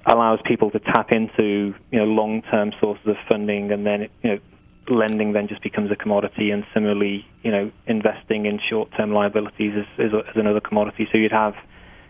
allows 0.07 0.41
people 0.45 0.71
to 0.71 0.79
tap 0.79 1.13
into, 1.13 1.75
you 1.91 1.99
know, 1.99 2.05
long-term 2.05 2.73
sources 2.81 3.07
of 3.07 3.17
funding, 3.31 3.71
and 3.71 3.85
then, 3.87 4.09
you 4.23 4.31
know, 4.31 4.39
lending 4.89 5.33
then 5.33 5.49
just 5.49 5.63
becomes 5.63 5.91
a 5.91 5.97
commodity, 5.97 6.51
and 6.51 6.65
similarly, 6.73 7.27
you 7.43 7.51
know, 7.51 7.71
investing 7.87 8.47
in 8.47 8.59
short-term 8.71 9.13
liabilities 9.13 9.75
is, 9.75 9.87
is, 9.99 10.13
is 10.15 10.37
another 10.37 10.61
commodity. 10.61 11.07
So 11.13 11.19
you'd 11.19 11.33
have 11.33 11.55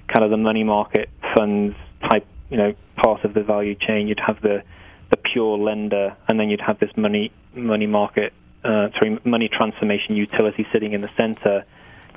kind 0.07 0.25
of 0.25 0.31
the 0.31 0.37
money 0.37 0.63
market 0.63 1.09
funds 1.35 1.75
type, 2.09 2.27
you 2.51 2.57
know, 2.57 2.75
part 2.97 3.25
of 3.25 3.35
the 3.35 3.43
value 3.43 3.75
chain. 3.75 4.07
You'd 4.07 4.21
have 4.25 4.41
the 4.41 4.63
the 5.11 5.17
pure 5.17 5.57
lender, 5.57 6.15
and 6.29 6.39
then 6.39 6.51
you'd 6.51 6.61
have 6.61 6.79
this 6.79 6.91
money 6.95 7.33
money 7.55 7.87
market, 7.87 8.33
uh, 8.64 8.88
sorry, 8.99 9.19
money 9.25 9.49
transformation 9.49 10.17
utility 10.17 10.67
sitting 10.73 10.93
in 10.93 11.00
the 11.00 11.11
center. 11.17 11.64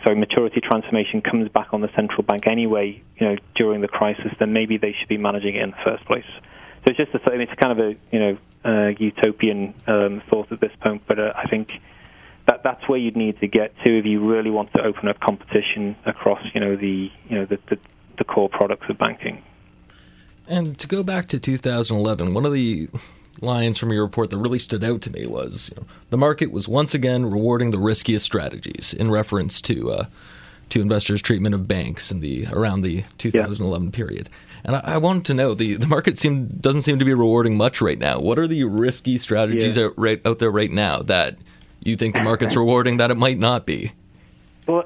Sorry, 0.03 0.15
maturity 0.15 0.61
transformation 0.61 1.21
comes 1.21 1.49
back 1.49 1.73
on 1.73 1.81
the 1.81 1.89
central 1.95 2.23
bank 2.23 2.47
anyway. 2.47 3.01
You 3.17 3.27
know, 3.27 3.35
during 3.55 3.81
the 3.81 3.87
crisis, 3.87 4.31
then 4.39 4.51
maybe 4.53 4.77
they 4.77 4.93
should 4.97 5.09
be 5.09 5.17
managing 5.17 5.55
it 5.55 5.61
in 5.61 5.71
the 5.71 5.77
first 5.83 6.05
place. 6.05 6.25
So 6.83 6.91
it's 6.91 6.97
just 6.97 7.13
a, 7.13 7.39
it's 7.39 7.51
kind 7.61 7.79
of 7.79 7.79
a 7.79 7.95
you 8.11 8.19
know 8.19 8.37
uh, 8.65 8.87
utopian 8.97 9.73
um, 9.87 10.21
thought 10.29 10.51
at 10.51 10.59
this 10.59 10.71
point, 10.81 11.03
but 11.07 11.19
uh, 11.19 11.33
I 11.35 11.47
think 11.47 11.69
that 12.47 12.63
that's 12.63 12.87
where 12.89 12.97
you'd 12.97 13.15
need 13.15 13.39
to 13.39 13.47
get 13.47 13.75
to 13.85 13.99
if 13.99 14.05
you 14.05 14.27
really 14.27 14.49
want 14.49 14.73
to 14.73 14.81
open 14.81 15.07
up 15.07 15.19
competition 15.19 15.95
across 16.05 16.41
you 16.53 16.59
know 16.59 16.75
the 16.75 17.11
you 17.29 17.35
know 17.37 17.45
the, 17.45 17.59
the, 17.69 17.77
the 18.17 18.23
core 18.23 18.49
products 18.49 18.87
of 18.89 18.97
banking. 18.97 19.43
And 20.47 20.77
to 20.79 20.87
go 20.87 21.03
back 21.03 21.27
to 21.27 21.39
2011, 21.39 22.33
one 22.33 22.45
of 22.45 22.51
the 22.51 22.89
lines 23.39 23.77
from 23.77 23.91
your 23.91 24.03
report 24.03 24.29
that 24.29 24.37
really 24.37 24.59
stood 24.59 24.83
out 24.83 25.01
to 25.01 25.11
me 25.11 25.25
was 25.25 25.71
you 25.71 25.81
know, 25.81 25.87
the 26.09 26.17
market 26.17 26.51
was 26.51 26.67
once 26.67 26.93
again 26.93 27.25
rewarding 27.29 27.71
the 27.71 27.79
riskiest 27.79 28.25
strategies 28.25 28.93
in 28.93 29.09
reference 29.09 29.61
to 29.61 29.91
uh, 29.91 30.05
to 30.69 30.81
investors' 30.81 31.21
treatment 31.21 31.55
of 31.55 31.67
banks 31.67 32.11
in 32.11 32.19
the 32.19 32.47
around 32.51 32.81
the 32.81 33.03
2011 33.17 33.87
yeah. 33.87 33.91
period. 33.91 34.29
And 34.63 34.75
I, 34.75 34.81
I, 34.83 34.97
wanted 34.97 35.25
to 35.25 35.33
know 35.33 35.53
the 35.53 35.75
the 35.75 35.87
market 35.87 36.17
seem 36.17 36.47
doesn't 36.47 36.83
seem 36.83 36.99
to 36.99 37.05
be 37.05 37.13
rewarding 37.13 37.57
much 37.57 37.81
right 37.81 37.97
now. 37.97 38.19
What 38.19 38.37
are 38.39 38.47
the 38.47 38.63
risky 38.65 39.17
strategies 39.17 39.77
yeah. 39.77 39.85
out, 39.85 39.93
right, 39.97 40.25
out 40.25 40.39
there 40.39 40.51
right 40.51 40.71
now 40.71 40.99
that 41.03 41.37
you 41.83 41.95
think 41.95 42.15
the 42.15 42.23
market's 42.23 42.55
rewarding 42.57 42.97
that 42.97 43.11
it 43.11 43.17
might 43.17 43.39
not 43.39 43.65
be? 43.65 43.91
Well, 44.67 44.85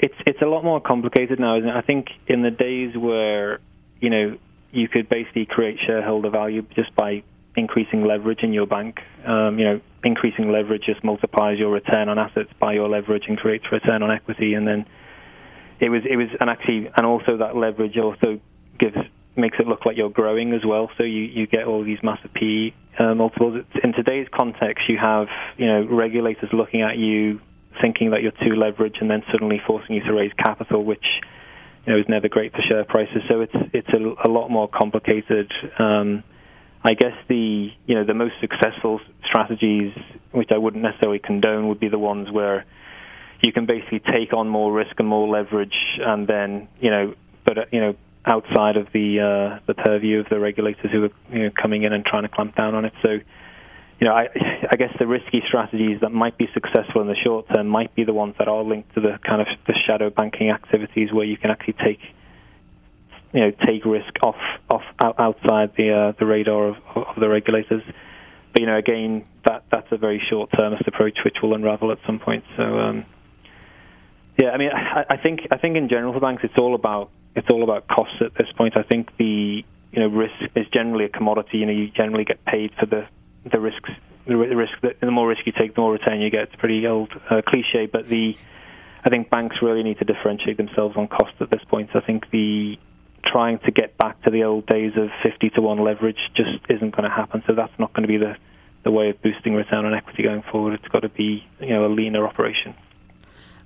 it's 0.00 0.14
it's 0.26 0.42
a 0.42 0.46
lot 0.46 0.64
more 0.64 0.80
complicated 0.80 1.38
now, 1.38 1.56
isn't 1.56 1.68
it? 1.68 1.76
I 1.76 1.80
think 1.80 2.08
in 2.26 2.42
the 2.42 2.50
days 2.50 2.96
where 2.96 3.60
you 4.00 4.10
know 4.10 4.36
you 4.72 4.88
could 4.88 5.08
basically 5.08 5.46
create 5.46 5.78
shareholder 5.84 6.30
value 6.30 6.62
just 6.74 6.94
by 6.96 7.22
increasing 7.56 8.04
leverage 8.04 8.40
in 8.42 8.52
your 8.52 8.66
bank. 8.66 9.00
Um, 9.26 9.58
you 9.58 9.64
know, 9.64 9.80
increasing 10.02 10.50
leverage 10.50 10.82
just 10.86 11.02
multiplies 11.04 11.58
your 11.58 11.70
return 11.70 12.08
on 12.08 12.18
assets 12.18 12.50
by 12.60 12.74
your 12.74 12.88
leverage 12.88 13.24
and 13.28 13.38
creates 13.38 13.64
return 13.70 14.02
on 14.02 14.10
equity. 14.10 14.54
And 14.54 14.66
then 14.66 14.86
it 15.80 15.88
was 15.88 16.02
it 16.08 16.16
was 16.16 16.28
and 16.40 16.50
actually 16.50 16.90
and 16.96 17.06
also 17.06 17.38
that 17.38 17.56
leverage 17.56 17.96
also 17.96 18.40
gives 18.78 18.96
makes 19.36 19.58
it 19.58 19.66
look 19.66 19.84
like 19.84 19.96
you're 19.96 20.10
growing 20.10 20.52
as 20.52 20.64
well. 20.64 20.90
So 20.96 21.04
you 21.04 21.22
you 21.22 21.46
get 21.46 21.64
all 21.64 21.84
these 21.84 21.98
massive 22.02 22.32
PE 22.34 22.72
uh, 22.98 23.14
multiples. 23.14 23.64
In 23.82 23.92
today's 23.92 24.28
context, 24.34 24.88
you 24.88 24.98
have 24.98 25.28
you 25.56 25.66
know 25.66 25.86
regulators 25.86 26.50
looking 26.52 26.82
at 26.82 26.96
you 26.96 27.40
thinking 27.80 28.10
that 28.10 28.22
you're 28.22 28.32
too 28.32 28.54
leveraged 28.54 29.00
and 29.00 29.10
then 29.10 29.22
suddenly 29.32 29.60
forcing 29.66 29.96
you 29.96 30.02
to 30.04 30.12
raise 30.12 30.32
capital, 30.34 30.84
which 30.84 31.04
you 31.86 31.92
know, 31.92 31.98
is 31.98 32.06
never 32.08 32.28
great 32.28 32.52
for 32.52 32.62
share 32.62 32.84
prices. 32.84 33.22
So 33.28 33.40
it's 33.40 33.54
it's 33.72 33.88
a, 33.88 34.28
a 34.28 34.30
lot 34.30 34.48
more 34.48 34.68
complicated. 34.68 35.52
Um, 35.78 36.22
I 36.84 36.94
guess 36.94 37.14
the 37.28 37.70
you 37.86 37.94
know 37.94 38.04
the 38.04 38.14
most 38.14 38.34
successful 38.40 39.00
strategies, 39.24 39.92
which 40.32 40.50
I 40.52 40.58
wouldn't 40.58 40.82
necessarily 40.82 41.18
condone, 41.18 41.68
would 41.68 41.80
be 41.80 41.88
the 41.88 41.98
ones 41.98 42.30
where 42.30 42.66
you 43.44 43.52
can 43.52 43.66
basically 43.66 44.00
take 44.00 44.32
on 44.32 44.48
more 44.48 44.72
risk 44.72 44.92
and 44.98 45.08
more 45.08 45.26
leverage, 45.26 45.74
and 45.98 46.28
then 46.28 46.68
you 46.80 46.90
know, 46.90 47.14
but 47.46 47.72
you 47.72 47.80
know, 47.80 47.94
outside 48.26 48.76
of 48.76 48.88
the 48.92 49.20
uh, 49.20 49.60
the 49.66 49.74
purview 49.74 50.20
of 50.20 50.26
the 50.28 50.38
regulators 50.38 50.90
who 50.92 51.04
are 51.04 51.10
you 51.32 51.44
know, 51.44 51.50
coming 51.60 51.84
in 51.84 51.92
and 51.92 52.04
trying 52.04 52.22
to 52.22 52.28
clamp 52.28 52.54
down 52.54 52.74
on 52.74 52.84
it. 52.84 52.92
So 53.02 53.18
you 54.00 54.08
know, 54.08 54.14
I, 54.14 54.28
I 54.70 54.76
guess 54.76 54.90
the 54.98 55.06
risky 55.06 55.42
strategies 55.46 56.00
that 56.00 56.10
might 56.10 56.36
be 56.36 56.48
successful 56.52 57.00
in 57.00 57.06
the 57.06 57.16
short 57.24 57.46
term 57.54 57.68
might 57.68 57.94
be 57.94 58.04
the 58.04 58.12
ones 58.12 58.34
that 58.38 58.48
are 58.48 58.62
linked 58.62 58.94
to 58.94 59.00
the 59.00 59.18
kind 59.26 59.40
of 59.40 59.46
the 59.66 59.74
shadow 59.86 60.10
banking 60.10 60.50
activities 60.50 61.12
where 61.12 61.24
you 61.24 61.36
can 61.36 61.50
actually 61.50 61.76
take, 61.84 62.00
you 63.34 63.40
know, 63.40 63.50
take 63.66 63.84
risk 63.84 64.14
off 64.22 64.38
off 64.70 64.84
outside 65.00 65.72
the 65.76 65.90
uh, 65.90 66.12
the 66.18 66.24
radar 66.24 66.68
of, 66.68 66.76
of 66.94 67.16
the 67.18 67.28
regulators. 67.28 67.82
But 68.52 68.60
you 68.60 68.66
know, 68.66 68.76
again, 68.76 69.24
that 69.44 69.64
that's 69.72 69.88
a 69.90 69.96
very 69.96 70.22
short-termist 70.30 70.86
approach 70.86 71.18
which 71.24 71.38
will 71.42 71.52
unravel 71.54 71.90
at 71.90 71.98
some 72.06 72.20
point. 72.20 72.44
So, 72.56 72.62
um, 72.62 73.04
yeah, 74.38 74.50
I 74.50 74.56
mean, 74.56 74.70
I, 74.72 75.04
I 75.10 75.16
think 75.16 75.40
I 75.50 75.58
think 75.58 75.76
in 75.76 75.88
general 75.88 76.12
for 76.12 76.20
banks, 76.20 76.44
it's 76.44 76.56
all 76.56 76.76
about 76.76 77.10
it's 77.34 77.48
all 77.50 77.64
about 77.64 77.88
costs 77.88 78.16
at 78.20 78.34
this 78.38 78.48
point. 78.56 78.76
I 78.76 78.84
think 78.84 79.10
the 79.18 79.64
you 79.90 80.00
know 80.00 80.06
risk 80.06 80.34
is 80.54 80.66
generally 80.72 81.04
a 81.04 81.08
commodity. 81.08 81.58
You 81.58 81.66
know, 81.66 81.72
you 81.72 81.88
generally 81.88 82.24
get 82.24 82.44
paid 82.44 82.70
for 82.78 82.86
the 82.86 83.08
the 83.50 83.58
risks, 83.58 83.90
the 84.28 84.36
risk 84.36 84.74
that 84.82 85.00
the 85.00 85.10
more 85.10 85.26
risk 85.26 85.44
you 85.44 85.52
take, 85.52 85.74
the 85.74 85.80
more 85.80 85.92
return 85.92 86.20
you 86.20 86.30
get. 86.30 86.44
It's 86.44 86.54
a 86.54 86.58
pretty 86.58 86.86
old 86.86 87.10
uh, 87.28 87.42
cliche, 87.44 87.86
but 87.86 88.06
the 88.06 88.36
I 89.04 89.10
think 89.10 89.28
banks 89.28 89.56
really 89.60 89.82
need 89.82 89.98
to 89.98 90.04
differentiate 90.04 90.56
themselves 90.56 90.96
on 90.96 91.08
cost 91.08 91.34
at 91.40 91.50
this 91.50 91.62
point. 91.68 91.90
I 91.94 92.00
think 92.00 92.30
the 92.30 92.78
trying 93.30 93.58
to 93.60 93.70
get 93.70 93.96
back 93.98 94.22
to 94.22 94.30
the 94.30 94.44
old 94.44 94.66
days 94.66 94.92
of 94.96 95.08
50 95.22 95.50
to 95.50 95.60
1 95.60 95.78
leverage 95.78 96.18
just 96.34 96.58
isn't 96.68 96.90
going 96.90 97.04
to 97.04 97.14
happen. 97.14 97.42
So 97.46 97.54
that's 97.54 97.72
not 97.78 97.92
going 97.92 98.02
to 98.02 98.08
be 98.08 98.18
the, 98.18 98.36
the 98.84 98.90
way 98.90 99.10
of 99.10 99.20
boosting 99.22 99.54
return 99.54 99.84
on 99.84 99.94
equity 99.94 100.22
going 100.22 100.42
forward. 100.42 100.74
It's 100.74 100.88
got 100.88 101.00
to 101.00 101.08
be 101.08 101.46
you 101.60 101.70
know 101.70 101.86
a 101.86 101.88
leaner 101.88 102.26
operation. 102.26 102.74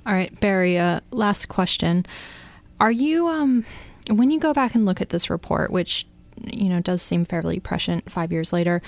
All 0.07 0.15
right, 0.15 0.39
Barrie. 0.41 0.79
Uh, 0.79 1.01
last 1.11 1.49
question: 1.49 2.07
Are 2.81 2.91
you 2.91 3.29
um, 3.29 3.65
when 4.09 4.31
you 4.31 4.41
go 4.41 4.53
back 4.55 4.75
and 4.75 4.87
look 4.87 5.01
at 5.01 5.11
this 5.11 5.29
report, 5.29 5.71
which 5.71 6.07
you 6.45 6.69
know 6.69 6.81
does 6.81 7.03
seem 7.03 7.25
fairly 7.25 7.61
prescient 7.61 8.11
five 8.11 8.33
years 8.33 8.53
later? 8.53 8.81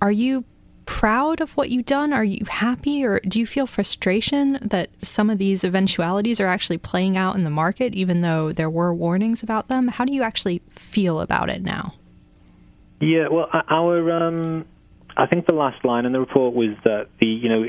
Are 0.00 0.12
you 0.12 0.44
proud 0.86 1.40
of 1.40 1.56
what 1.56 1.70
you've 1.70 1.84
done? 1.84 2.12
Are 2.12 2.24
you 2.24 2.44
happy, 2.48 3.04
or 3.04 3.20
do 3.20 3.38
you 3.38 3.46
feel 3.46 3.66
frustration 3.66 4.58
that 4.62 4.88
some 5.02 5.28
of 5.28 5.38
these 5.38 5.64
eventualities 5.64 6.40
are 6.40 6.46
actually 6.46 6.78
playing 6.78 7.16
out 7.16 7.34
in 7.34 7.44
the 7.44 7.50
market, 7.50 7.94
even 7.94 8.22
though 8.22 8.52
there 8.52 8.70
were 8.70 8.94
warnings 8.94 9.42
about 9.42 9.68
them? 9.68 9.88
How 9.88 10.04
do 10.04 10.14
you 10.14 10.22
actually 10.22 10.62
feel 10.70 11.20
about 11.20 11.50
it 11.50 11.62
now? 11.62 11.94
Yeah, 13.00 13.28
well, 13.30 13.48
our 13.52 14.10
um, 14.12 14.64
I 15.16 15.26
think 15.26 15.46
the 15.46 15.54
last 15.54 15.84
line 15.84 16.06
in 16.06 16.12
the 16.12 16.20
report 16.20 16.54
was 16.54 16.70
that 16.84 17.08
the 17.20 17.26
you 17.26 17.48
know 17.48 17.64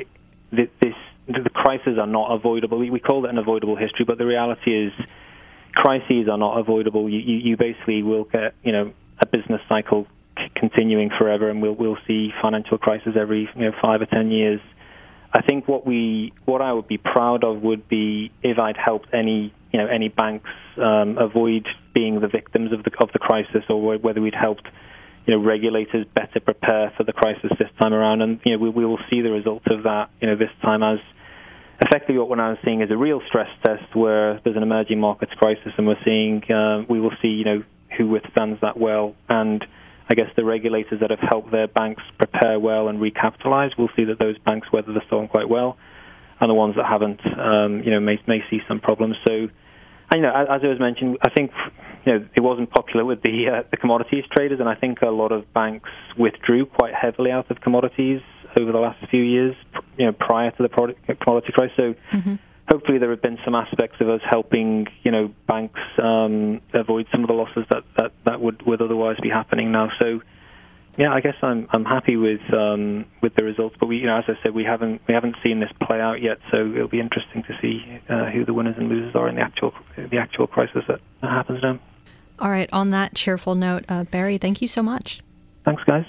the, 0.52 0.70
this 0.82 0.94
the 1.28 1.50
crises 1.50 1.98
are 2.00 2.08
not 2.08 2.32
avoidable. 2.32 2.78
We, 2.78 3.00
call 3.00 3.26
it 3.26 3.30
an 3.30 3.38
avoidable 3.38 3.76
history, 3.76 4.06
but 4.06 4.18
the 4.18 4.26
reality 4.26 4.72
is 4.72 4.94
crises 5.74 6.30
are 6.32 6.38
not 6.38 6.58
avoidable. 6.58 7.10
You, 7.10 7.20
you, 7.20 7.38
you 7.38 7.58
basically 7.58 8.02
will 8.04 8.24
get 8.24 8.56
you 8.64 8.72
know 8.72 8.94
a 9.20 9.26
business 9.26 9.62
cycle 9.68 10.08
continuing 10.56 11.10
forever, 11.18 11.50
and 11.50 11.62
we'll 11.62 11.76
we'll 11.76 11.98
see 12.08 12.30
financial 12.42 12.78
crisis 12.78 13.14
every 13.20 13.50
you 13.56 13.62
know 13.62 13.72
five 13.82 14.02
or 14.02 14.06
ten 14.06 14.32
years. 14.32 14.60
I 15.34 15.42
think 15.42 15.68
what 15.68 15.86
we 15.86 16.34
what 16.46 16.62
I 16.62 16.74
would 16.74 16.88
be 16.88 16.98
proud 16.98 17.44
of 17.44 17.62
would 17.62 17.88
be 17.88 18.32
if 18.44 18.58
I'd 18.58 18.78
helped 18.78 19.10
any 19.14 19.54
you 19.72 19.80
know 19.80 19.88
any 19.88 20.10
banks 20.10 20.50
um, 20.78 21.18
avoid 21.18 21.68
being 21.94 22.20
the 22.20 22.28
victims 22.28 22.72
of 22.72 22.84
the 22.84 22.92
of 23.00 23.10
the 23.14 23.20
crisis, 23.20 23.64
or 23.70 23.98
whether 23.98 24.22
we'd 24.22 24.36
helped 24.36 24.68
you 25.26 25.36
know 25.36 25.44
regulators 25.44 26.06
better 26.16 26.40
prepare 26.40 26.94
for 26.96 27.04
the 27.04 27.14
crisis 27.14 27.52
this 27.60 27.70
time 27.82 27.94
around, 27.94 28.22
and 28.22 28.40
you 28.46 28.54
know 28.54 28.58
we, 28.58 28.70
we 28.70 28.86
will 28.86 29.00
see 29.10 29.22
the 29.22 29.32
results 29.32 29.66
of 29.70 29.84
that 29.84 30.10
you 30.22 30.28
know 30.28 30.36
this 30.36 30.52
time 30.62 30.84
as 30.84 31.00
effectively 31.82 32.18
what 32.18 32.30
we're 32.30 32.36
now 32.38 32.58
seeing 32.64 32.82
is 32.82 32.90
a 32.90 32.98
real 32.98 33.22
stress 33.28 33.50
test 33.64 33.96
where 33.96 34.40
there's 34.44 34.56
an 34.56 34.64
emerging 34.64 35.00
markets 35.00 35.34
crisis, 35.38 35.74
and 35.78 35.86
we're 35.86 36.04
seeing 36.06 36.42
uh, 36.52 36.84
we 36.90 37.00
will 37.00 37.14
see 37.22 37.30
you 37.30 37.46
know 37.46 37.64
who 37.98 38.08
withstands 38.08 38.60
that 38.62 38.78
well 38.78 39.16
and 39.30 39.66
I 40.10 40.16
guess 40.16 40.28
the 40.36 40.46
regulators 40.46 41.02
that 41.02 41.10
have 41.10 41.20
helped 41.20 41.52
their 41.52 41.68
banks 41.68 42.02
prepare 42.18 42.60
well 42.60 42.88
and 42.88 43.00
recapitalize, 43.00 43.72
we'll 43.78 43.90
see 43.96 44.06
that 44.06 44.20
those 44.20 44.38
banks 44.40 44.72
weather 44.72 44.94
the 44.94 45.02
storm 45.08 45.28
quite 45.28 45.50
well, 45.50 45.78
and 46.40 46.50
the 46.50 46.54
ones 46.54 46.76
that 46.78 46.86
haven't, 46.86 47.20
um, 47.38 47.82
you 47.84 47.92
know, 47.92 48.00
may 48.00 48.20
may 48.28 48.40
see 48.50 48.60
some 48.68 48.80
problems. 48.80 49.16
So, 49.28 49.34
and, 49.34 49.52
you 50.16 50.22
know, 50.22 50.34
as, 50.34 50.62
I 50.64 50.68
was 50.68 50.80
mentioned, 50.80 51.18
I 51.22 51.30
think 51.30 51.52
you 52.06 52.14
know 52.14 52.28
it 52.36 52.42
wasn't 52.42 52.70
popular 52.70 53.04
with 53.04 53.22
the 53.22 53.48
uh, 53.50 53.64
the 53.70 53.78
commodities 53.78 54.24
traders, 54.32 54.60
and 54.62 54.70
I 54.70 54.76
think 54.76 55.02
a 55.02 55.08
lot 55.10 55.32
of 55.32 55.52
banks 55.54 55.90
withdrew 56.18 56.68
quite 56.68 56.94
heavily 56.94 57.32
out 57.32 57.52
of 57.52 57.60
commodities 57.60 58.22
over 58.58 58.72
the 58.72 58.80
last 58.80 59.06
few 59.12 59.22
years, 59.22 59.56
you 59.98 60.06
know, 60.06 60.14
prior 60.14 60.52
to 60.52 60.64
the 60.64 60.70
product, 60.70 61.06
commodity 61.22 61.54
crisis. 61.54 61.76
So. 61.78 61.96
Mm-hmm 62.14 62.36
hopefully 62.78 63.00
there 63.00 63.10
have 63.10 63.22
been 63.24 63.40
some 63.44 63.56
aspects 63.56 63.98
of 64.02 64.08
us 64.08 64.22
helping, 64.30 64.86
you 65.02 65.10
know, 65.10 65.34
banks 65.48 65.80
um, 65.98 66.62
avoid 66.76 67.08
some 67.12 67.24
of 67.24 67.28
the 67.28 67.34
losses 67.34 67.66
that, 67.72 67.84
that, 67.98 68.12
that 68.26 68.40
would, 68.40 68.62
would 68.68 68.84
otherwise 68.84 69.18
be 69.20 69.30
happening 69.30 69.72
now. 69.72 69.90
So, 70.00 70.22
yeah, 70.96 71.12
I 71.12 71.22
guess 71.22 71.36
I'm 71.44 71.68
I'm 71.72 71.86
happy 71.86 72.18
with 72.18 72.42
um, 72.52 73.06
with 73.22 73.36
the 73.36 73.44
results, 73.44 73.76
but 73.80 73.86
we, 73.86 73.98
you 73.98 74.08
know, 74.08 74.18
as 74.18 74.24
I 74.28 74.34
said, 74.42 74.56
we 74.56 74.64
haven't 74.64 75.00
we 75.08 75.14
haven't 75.14 75.36
seen 75.44 75.60
this 75.60 75.70
play 75.80 76.02
out 76.02 76.24
yet. 76.24 76.40
So 76.50 76.58
it'll 76.58 76.88
be 76.88 77.00
interesting 77.00 77.44
to 77.44 77.56
see 77.62 78.02
uh, 78.10 78.32
who 78.32 78.46
the 78.46 78.54
winners 78.54 78.78
and 78.80 78.90
losers 78.90 79.14
are 79.14 79.30
in 79.30 79.36
the 79.36 79.42
actual 79.42 79.76
the 79.96 80.18
actual 80.18 80.48
crisis 80.48 80.86
that 80.88 81.00
happens 81.22 81.62
now. 81.62 81.78
All 82.40 82.50
right. 82.50 82.68
On 82.74 82.90
that 82.90 83.14
cheerful 83.14 83.54
note, 83.54 83.86
uh, 83.90 84.06
Barrie, 84.06 84.40
thank 84.40 84.60
you 84.60 84.68
so 84.68 84.82
much. 84.82 85.22
Thanks, 85.66 85.84
guys. 85.84 86.06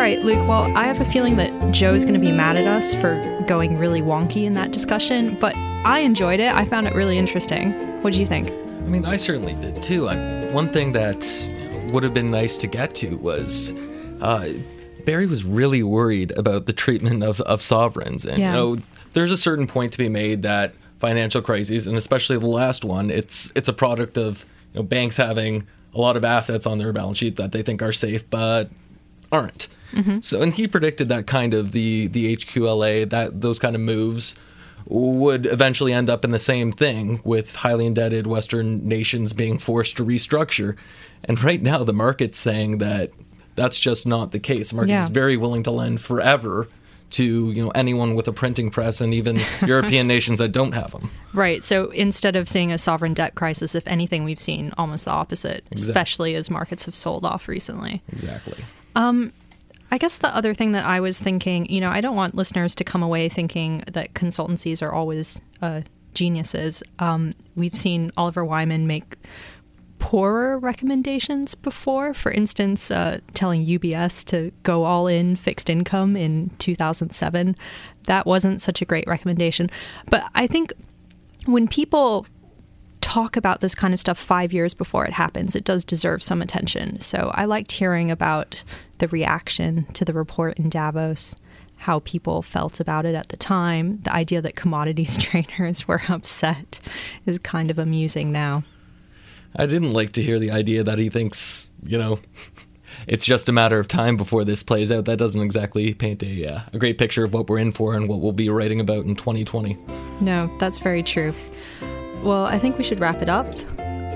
All 0.00 0.06
right, 0.06 0.22
Luke. 0.22 0.48
Well, 0.48 0.74
I 0.78 0.84
have 0.84 0.98
a 1.02 1.04
feeling 1.04 1.36
that 1.36 1.74
Joe's 1.74 2.06
going 2.06 2.14
to 2.14 2.20
be 2.20 2.32
mad 2.32 2.56
at 2.56 2.66
us 2.66 2.94
for 2.94 3.20
going 3.46 3.76
really 3.76 4.00
wonky 4.00 4.44
in 4.44 4.54
that 4.54 4.72
discussion, 4.72 5.36
but 5.38 5.54
I 5.54 5.98
enjoyed 5.98 6.40
it. 6.40 6.50
I 6.54 6.64
found 6.64 6.86
it 6.86 6.94
really 6.94 7.18
interesting. 7.18 7.72
What 8.00 8.14
do 8.14 8.18
you 8.18 8.24
think? 8.24 8.48
I 8.48 8.88
mean, 8.88 9.04
I 9.04 9.18
certainly 9.18 9.52
did 9.56 9.82
too. 9.82 10.08
I, 10.08 10.50
one 10.52 10.72
thing 10.72 10.92
that 10.92 11.28
would 11.92 12.02
have 12.02 12.14
been 12.14 12.30
nice 12.30 12.56
to 12.56 12.66
get 12.66 12.94
to 12.94 13.18
was 13.18 13.74
uh, 14.22 14.50
Barrie 15.04 15.26
was 15.26 15.44
really 15.44 15.82
worried 15.82 16.32
about 16.38 16.64
the 16.64 16.72
treatment 16.72 17.22
of, 17.22 17.42
of 17.42 17.60
sovereigns. 17.60 18.24
And, 18.24 18.38
Yeah. 18.38 18.52
you 18.52 18.56
know, 18.56 18.76
there's 19.12 19.30
a 19.30 19.36
certain 19.36 19.66
point 19.66 19.92
to 19.92 19.98
be 19.98 20.08
made 20.08 20.40
that 20.40 20.72
financial 20.98 21.42
crises, 21.42 21.86
and 21.86 21.98
especially 21.98 22.38
the 22.38 22.46
last 22.46 22.86
one, 22.86 23.10
it's 23.10 23.52
it's 23.54 23.68
a 23.68 23.74
product 23.74 24.16
of 24.16 24.46
you 24.72 24.80
know, 24.80 24.82
banks 24.82 25.18
having 25.18 25.66
a 25.94 26.00
lot 26.00 26.16
of 26.16 26.24
assets 26.24 26.64
on 26.64 26.78
their 26.78 26.94
balance 26.94 27.18
sheet 27.18 27.36
that 27.36 27.52
they 27.52 27.60
think 27.60 27.82
are 27.82 27.92
safe, 27.92 28.30
but 28.30 28.70
aren't. 29.30 29.68
Mm-hmm. 29.92 30.20
So, 30.20 30.42
and 30.42 30.52
he 30.52 30.66
predicted 30.68 31.08
that 31.08 31.26
kind 31.26 31.54
of 31.54 31.72
the 31.72 32.06
the 32.08 32.36
HQLA 32.36 33.08
that 33.10 33.40
those 33.40 33.58
kind 33.58 33.74
of 33.74 33.80
moves 33.82 34.34
would 34.86 35.46
eventually 35.46 35.92
end 35.92 36.08
up 36.10 36.24
in 36.24 36.30
the 36.30 36.38
same 36.38 36.72
thing 36.72 37.20
with 37.22 37.54
highly 37.56 37.86
indebted 37.86 38.26
Western 38.26 38.86
nations 38.88 39.32
being 39.32 39.58
forced 39.58 39.96
to 39.98 40.04
restructure. 40.04 40.76
And 41.24 41.42
right 41.42 41.60
now, 41.62 41.84
the 41.84 41.92
market's 41.92 42.38
saying 42.38 42.78
that 42.78 43.10
that's 43.56 43.78
just 43.78 44.06
not 44.06 44.32
the 44.32 44.38
case. 44.38 44.70
The 44.70 44.76
market 44.76 44.90
Yeah. 44.90 45.02
is 45.04 45.10
very 45.10 45.36
willing 45.36 45.62
to 45.64 45.70
lend 45.70 46.00
forever 46.00 46.68
to 47.10 47.24
you 47.50 47.64
know 47.64 47.70
anyone 47.70 48.14
with 48.14 48.28
a 48.28 48.32
printing 48.32 48.70
press 48.70 49.00
and 49.00 49.12
even 49.12 49.38
European 49.66 50.06
nations 50.06 50.38
that 50.38 50.50
don't 50.50 50.72
have 50.72 50.92
them. 50.92 51.10
Right. 51.34 51.62
So 51.64 51.90
instead 51.90 52.36
of 52.36 52.48
seeing 52.48 52.70
a 52.72 52.78
sovereign 52.78 53.14
debt 53.14 53.34
crisis, 53.34 53.74
if 53.74 53.86
anything, 53.88 54.24
we've 54.24 54.40
seen 54.40 54.72
almost 54.78 55.04
the 55.04 55.10
opposite, 55.10 55.64
especially 55.72 56.36
as 56.36 56.48
markets 56.48 56.84
have 56.86 56.94
sold 56.94 57.24
off 57.26 57.48
recently. 57.48 58.00
Exactly. 58.12 58.64
Um, 58.96 59.32
I 59.90 59.98
guess 59.98 60.18
the 60.18 60.34
other 60.34 60.54
thing 60.54 60.72
that 60.72 60.84
I 60.84 61.00
was 61.00 61.18
thinking, 61.18 61.66
you 61.66 61.80
know, 61.80 61.90
I 61.90 62.00
don't 62.00 62.16
want 62.16 62.34
listeners 62.34 62.74
to 62.76 62.84
come 62.84 63.02
away 63.02 63.28
thinking 63.28 63.82
that 63.90 64.14
consultancies 64.14 64.82
are 64.82 64.92
always 64.92 65.40
uh, 65.60 65.82
geniuses. 66.14 66.82
Um, 66.98 67.34
we've 67.56 67.74
seen 67.74 68.12
Oliver 68.16 68.44
Wyman 68.44 68.86
make 68.86 69.16
poorer 69.98 70.58
recommendations 70.58 71.54
before. 71.54 72.14
For 72.14 72.32
instance, 72.32 72.90
uh, 72.90 73.18
telling 73.34 73.64
UBS 73.64 74.24
to 74.26 74.52
go 74.62 74.84
all 74.84 75.06
in 75.06 75.36
fixed 75.36 75.68
income 75.68 76.16
in 76.16 76.50
2007. 76.58 77.56
That 78.04 78.26
wasn't 78.26 78.60
such 78.60 78.80
a 78.80 78.84
great 78.84 79.06
recommendation. 79.06 79.70
But 80.08 80.24
I 80.34 80.46
think 80.46 80.72
when 81.46 81.68
people 81.68 82.26
talk 83.10 83.36
about 83.36 83.60
this 83.60 83.74
kind 83.74 83.92
of 83.92 83.98
stuff 83.98 84.16
five 84.18 84.52
years 84.52 84.72
before 84.72 85.04
it 85.04 85.12
happens, 85.12 85.56
it 85.56 85.64
does 85.64 85.84
deserve 85.84 86.22
some 86.22 86.40
attention. 86.40 87.00
So 87.00 87.32
I 87.34 87.44
liked 87.44 87.72
hearing 87.72 88.08
about 88.08 88.62
the 88.98 89.08
reaction 89.08 89.86
to 89.94 90.04
the 90.04 90.12
report 90.12 90.60
in 90.60 90.70
Davos, 90.70 91.34
how 91.78 91.98
people 92.00 92.40
felt 92.40 92.78
about 92.78 93.06
it 93.06 93.16
at 93.16 93.30
the 93.30 93.36
time. 93.36 93.98
The 94.02 94.12
idea 94.12 94.40
that 94.42 94.54
commodities 94.54 95.18
traders 95.24 95.88
were 95.88 96.02
upset 96.08 96.78
is 97.26 97.40
kind 97.40 97.68
of 97.68 97.80
amusing 97.80 98.30
now. 98.30 98.62
I 99.56 99.66
didn't 99.66 99.92
like 99.92 100.12
to 100.12 100.22
hear 100.22 100.38
the 100.38 100.52
idea 100.52 100.84
that 100.84 101.00
he 101.00 101.08
thinks, 101.08 101.66
you 101.82 101.98
know, 101.98 102.20
it's 103.08 103.24
just 103.24 103.48
a 103.48 103.52
matter 103.52 103.80
of 103.80 103.88
time 103.88 104.16
before 104.16 104.44
this 104.44 104.62
plays 104.62 104.92
out. 104.92 105.06
That 105.06 105.18
doesn't 105.18 105.42
exactly 105.42 105.94
paint 105.94 106.22
a, 106.22 106.46
uh, 106.46 106.60
a 106.72 106.78
great 106.78 106.96
picture 106.96 107.24
of 107.24 107.32
what 107.32 107.48
we're 107.48 107.58
in 107.58 107.72
for 107.72 107.96
and 107.96 108.06
what 108.06 108.20
we'll 108.20 108.30
be 108.30 108.50
writing 108.50 108.78
about 108.78 109.04
in 109.04 109.16
2020. 109.16 109.76
No, 110.20 110.48
that's 110.58 110.78
very 110.78 111.02
true. 111.02 111.34
Well, 112.22 112.44
I 112.44 112.58
think 112.58 112.78
we 112.78 112.84
should 112.84 113.00
wrap 113.00 113.22
it 113.22 113.28
up. 113.28 113.46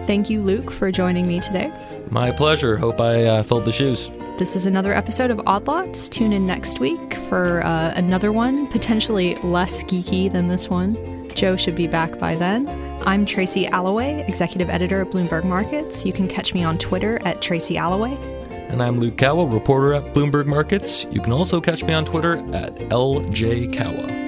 Thank 0.06 0.28
you, 0.28 0.42
Luke, 0.42 0.70
for 0.70 0.90
joining 0.90 1.26
me 1.26 1.40
today. 1.40 1.72
My 2.10 2.30
pleasure. 2.30 2.76
Hope 2.76 3.00
I 3.00 3.24
uh, 3.24 3.42
filled 3.42 3.64
the 3.64 3.72
shoes. 3.72 4.10
This 4.38 4.56
is 4.56 4.66
another 4.66 4.92
episode 4.92 5.30
of 5.30 5.40
Odd 5.46 5.66
Lots. 5.66 6.08
Tune 6.08 6.32
in 6.32 6.44
next 6.44 6.80
week 6.80 7.14
for 7.14 7.62
uh, 7.64 7.94
another 7.96 8.32
one, 8.32 8.66
potentially 8.66 9.36
less 9.36 9.82
geeky 9.84 10.30
than 10.30 10.48
this 10.48 10.68
one. 10.68 10.96
Joe 11.34 11.56
should 11.56 11.76
be 11.76 11.86
back 11.86 12.18
by 12.18 12.34
then. 12.34 12.68
I'm 13.06 13.24
Tracy 13.26 13.66
Alloway, 13.66 14.26
executive 14.28 14.68
editor 14.70 15.02
at 15.02 15.10
Bloomberg 15.10 15.44
Markets. 15.44 16.04
You 16.04 16.12
can 16.12 16.28
catch 16.28 16.52
me 16.52 16.64
on 16.64 16.78
Twitter 16.78 17.18
at 17.24 17.42
Tracy 17.42 17.76
Alloway. 17.76 18.16
And 18.68 18.82
I'm 18.82 18.98
Luke 18.98 19.16
Kawa, 19.16 19.46
reporter 19.46 19.94
at 19.94 20.14
Bloomberg 20.14 20.46
Markets. 20.46 21.04
You 21.10 21.20
can 21.20 21.32
also 21.32 21.60
catch 21.60 21.84
me 21.84 21.92
on 21.92 22.04
Twitter 22.04 22.38
at 22.54 22.74
LJ 22.76 23.76
Kawa. 23.76 24.23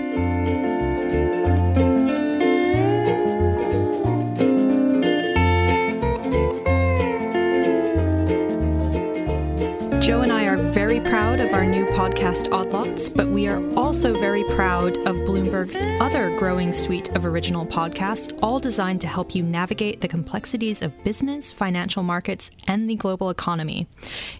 Podcast, 11.86 12.52
Odd 12.52 12.68
Lots, 12.68 13.08
but 13.08 13.26
we 13.26 13.48
are 13.48 13.62
also 13.76 14.12
very 14.12 14.44
proud 14.44 14.98
of 15.06 15.16
Bloomberg's 15.16 15.80
other 16.00 16.36
growing 16.38 16.72
suite 16.72 17.14
of 17.16 17.24
original 17.24 17.66
podcasts, 17.66 18.38
all 18.42 18.58
designed 18.58 19.00
to 19.00 19.06
help 19.06 19.34
you 19.34 19.42
navigate 19.42 20.00
the 20.00 20.08
complexities 20.08 20.82
of 20.82 21.04
business, 21.04 21.52
financial 21.52 22.02
markets, 22.02 22.50
and 22.66 22.88
the 22.88 22.94
global 22.94 23.30
economy. 23.30 23.86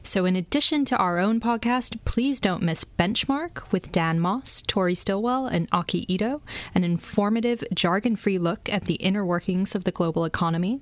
So, 0.03 0.25
in 0.25 0.37
addition 0.37 0.85
to 0.87 0.97
our 0.97 1.19
own 1.19 1.41
podcast, 1.41 1.99
please 2.05 2.41
don't 2.41 2.63
miss 2.63 2.85
Benchmark 2.85 3.71
with 3.73 3.93
Dan 3.93 4.21
Moss, 4.21 4.63
Tori 4.67 4.95
Stilwell, 4.95 5.47
and 5.47 5.69
Aki 5.73 6.07
Ito, 6.13 6.43
an 6.75 6.85
informative, 6.85 7.63
jargon 7.75 8.17
free 8.17 8.39
look 8.39 8.69
at 8.73 8.85
the 8.85 8.95
inner 8.95 9.25
workings 9.25 9.75
of 9.75 9.85
the 9.85 9.93
global 9.93 10.25
economy. 10.25 10.81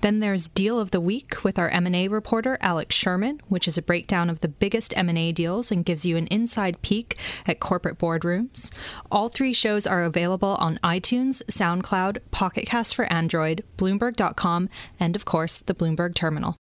Then 0.00 0.20
there's 0.20 0.48
Deal 0.48 0.78
of 0.78 0.90
the 0.90 1.00
Week 1.00 1.44
with 1.44 1.58
our 1.58 1.68
M&A 1.68 2.08
reporter 2.08 2.58
Alex 2.60 2.94
Sherman, 2.94 3.40
which 3.48 3.66
is 3.66 3.78
a 3.78 3.82
breakdown 3.82 4.30
of 4.30 4.40
the 4.40 4.48
biggest 4.48 4.96
M&A 4.96 5.32
deals 5.32 5.70
and 5.70 5.84
gives 5.84 6.04
you 6.06 6.16
an 6.16 6.26
inside 6.28 6.82
peek 6.82 7.16
at 7.46 7.60
corporate 7.60 7.98
boardrooms. 7.98 8.70
All 9.10 9.28
three 9.28 9.52
shows 9.52 9.86
are 9.86 10.02
available 10.02 10.56
on 10.60 10.78
iTunes, 10.82 11.42
SoundCloud, 11.44 12.18
Pocket 12.30 12.66
Cast 12.66 12.94
for 12.94 13.12
Android, 13.12 13.64
Bloomberg.com, 13.76 14.68
and 14.98 15.16
of 15.16 15.24
course, 15.24 15.58
the 15.58 15.74
Bloomberg 15.74 16.14
Terminal. 16.14 16.56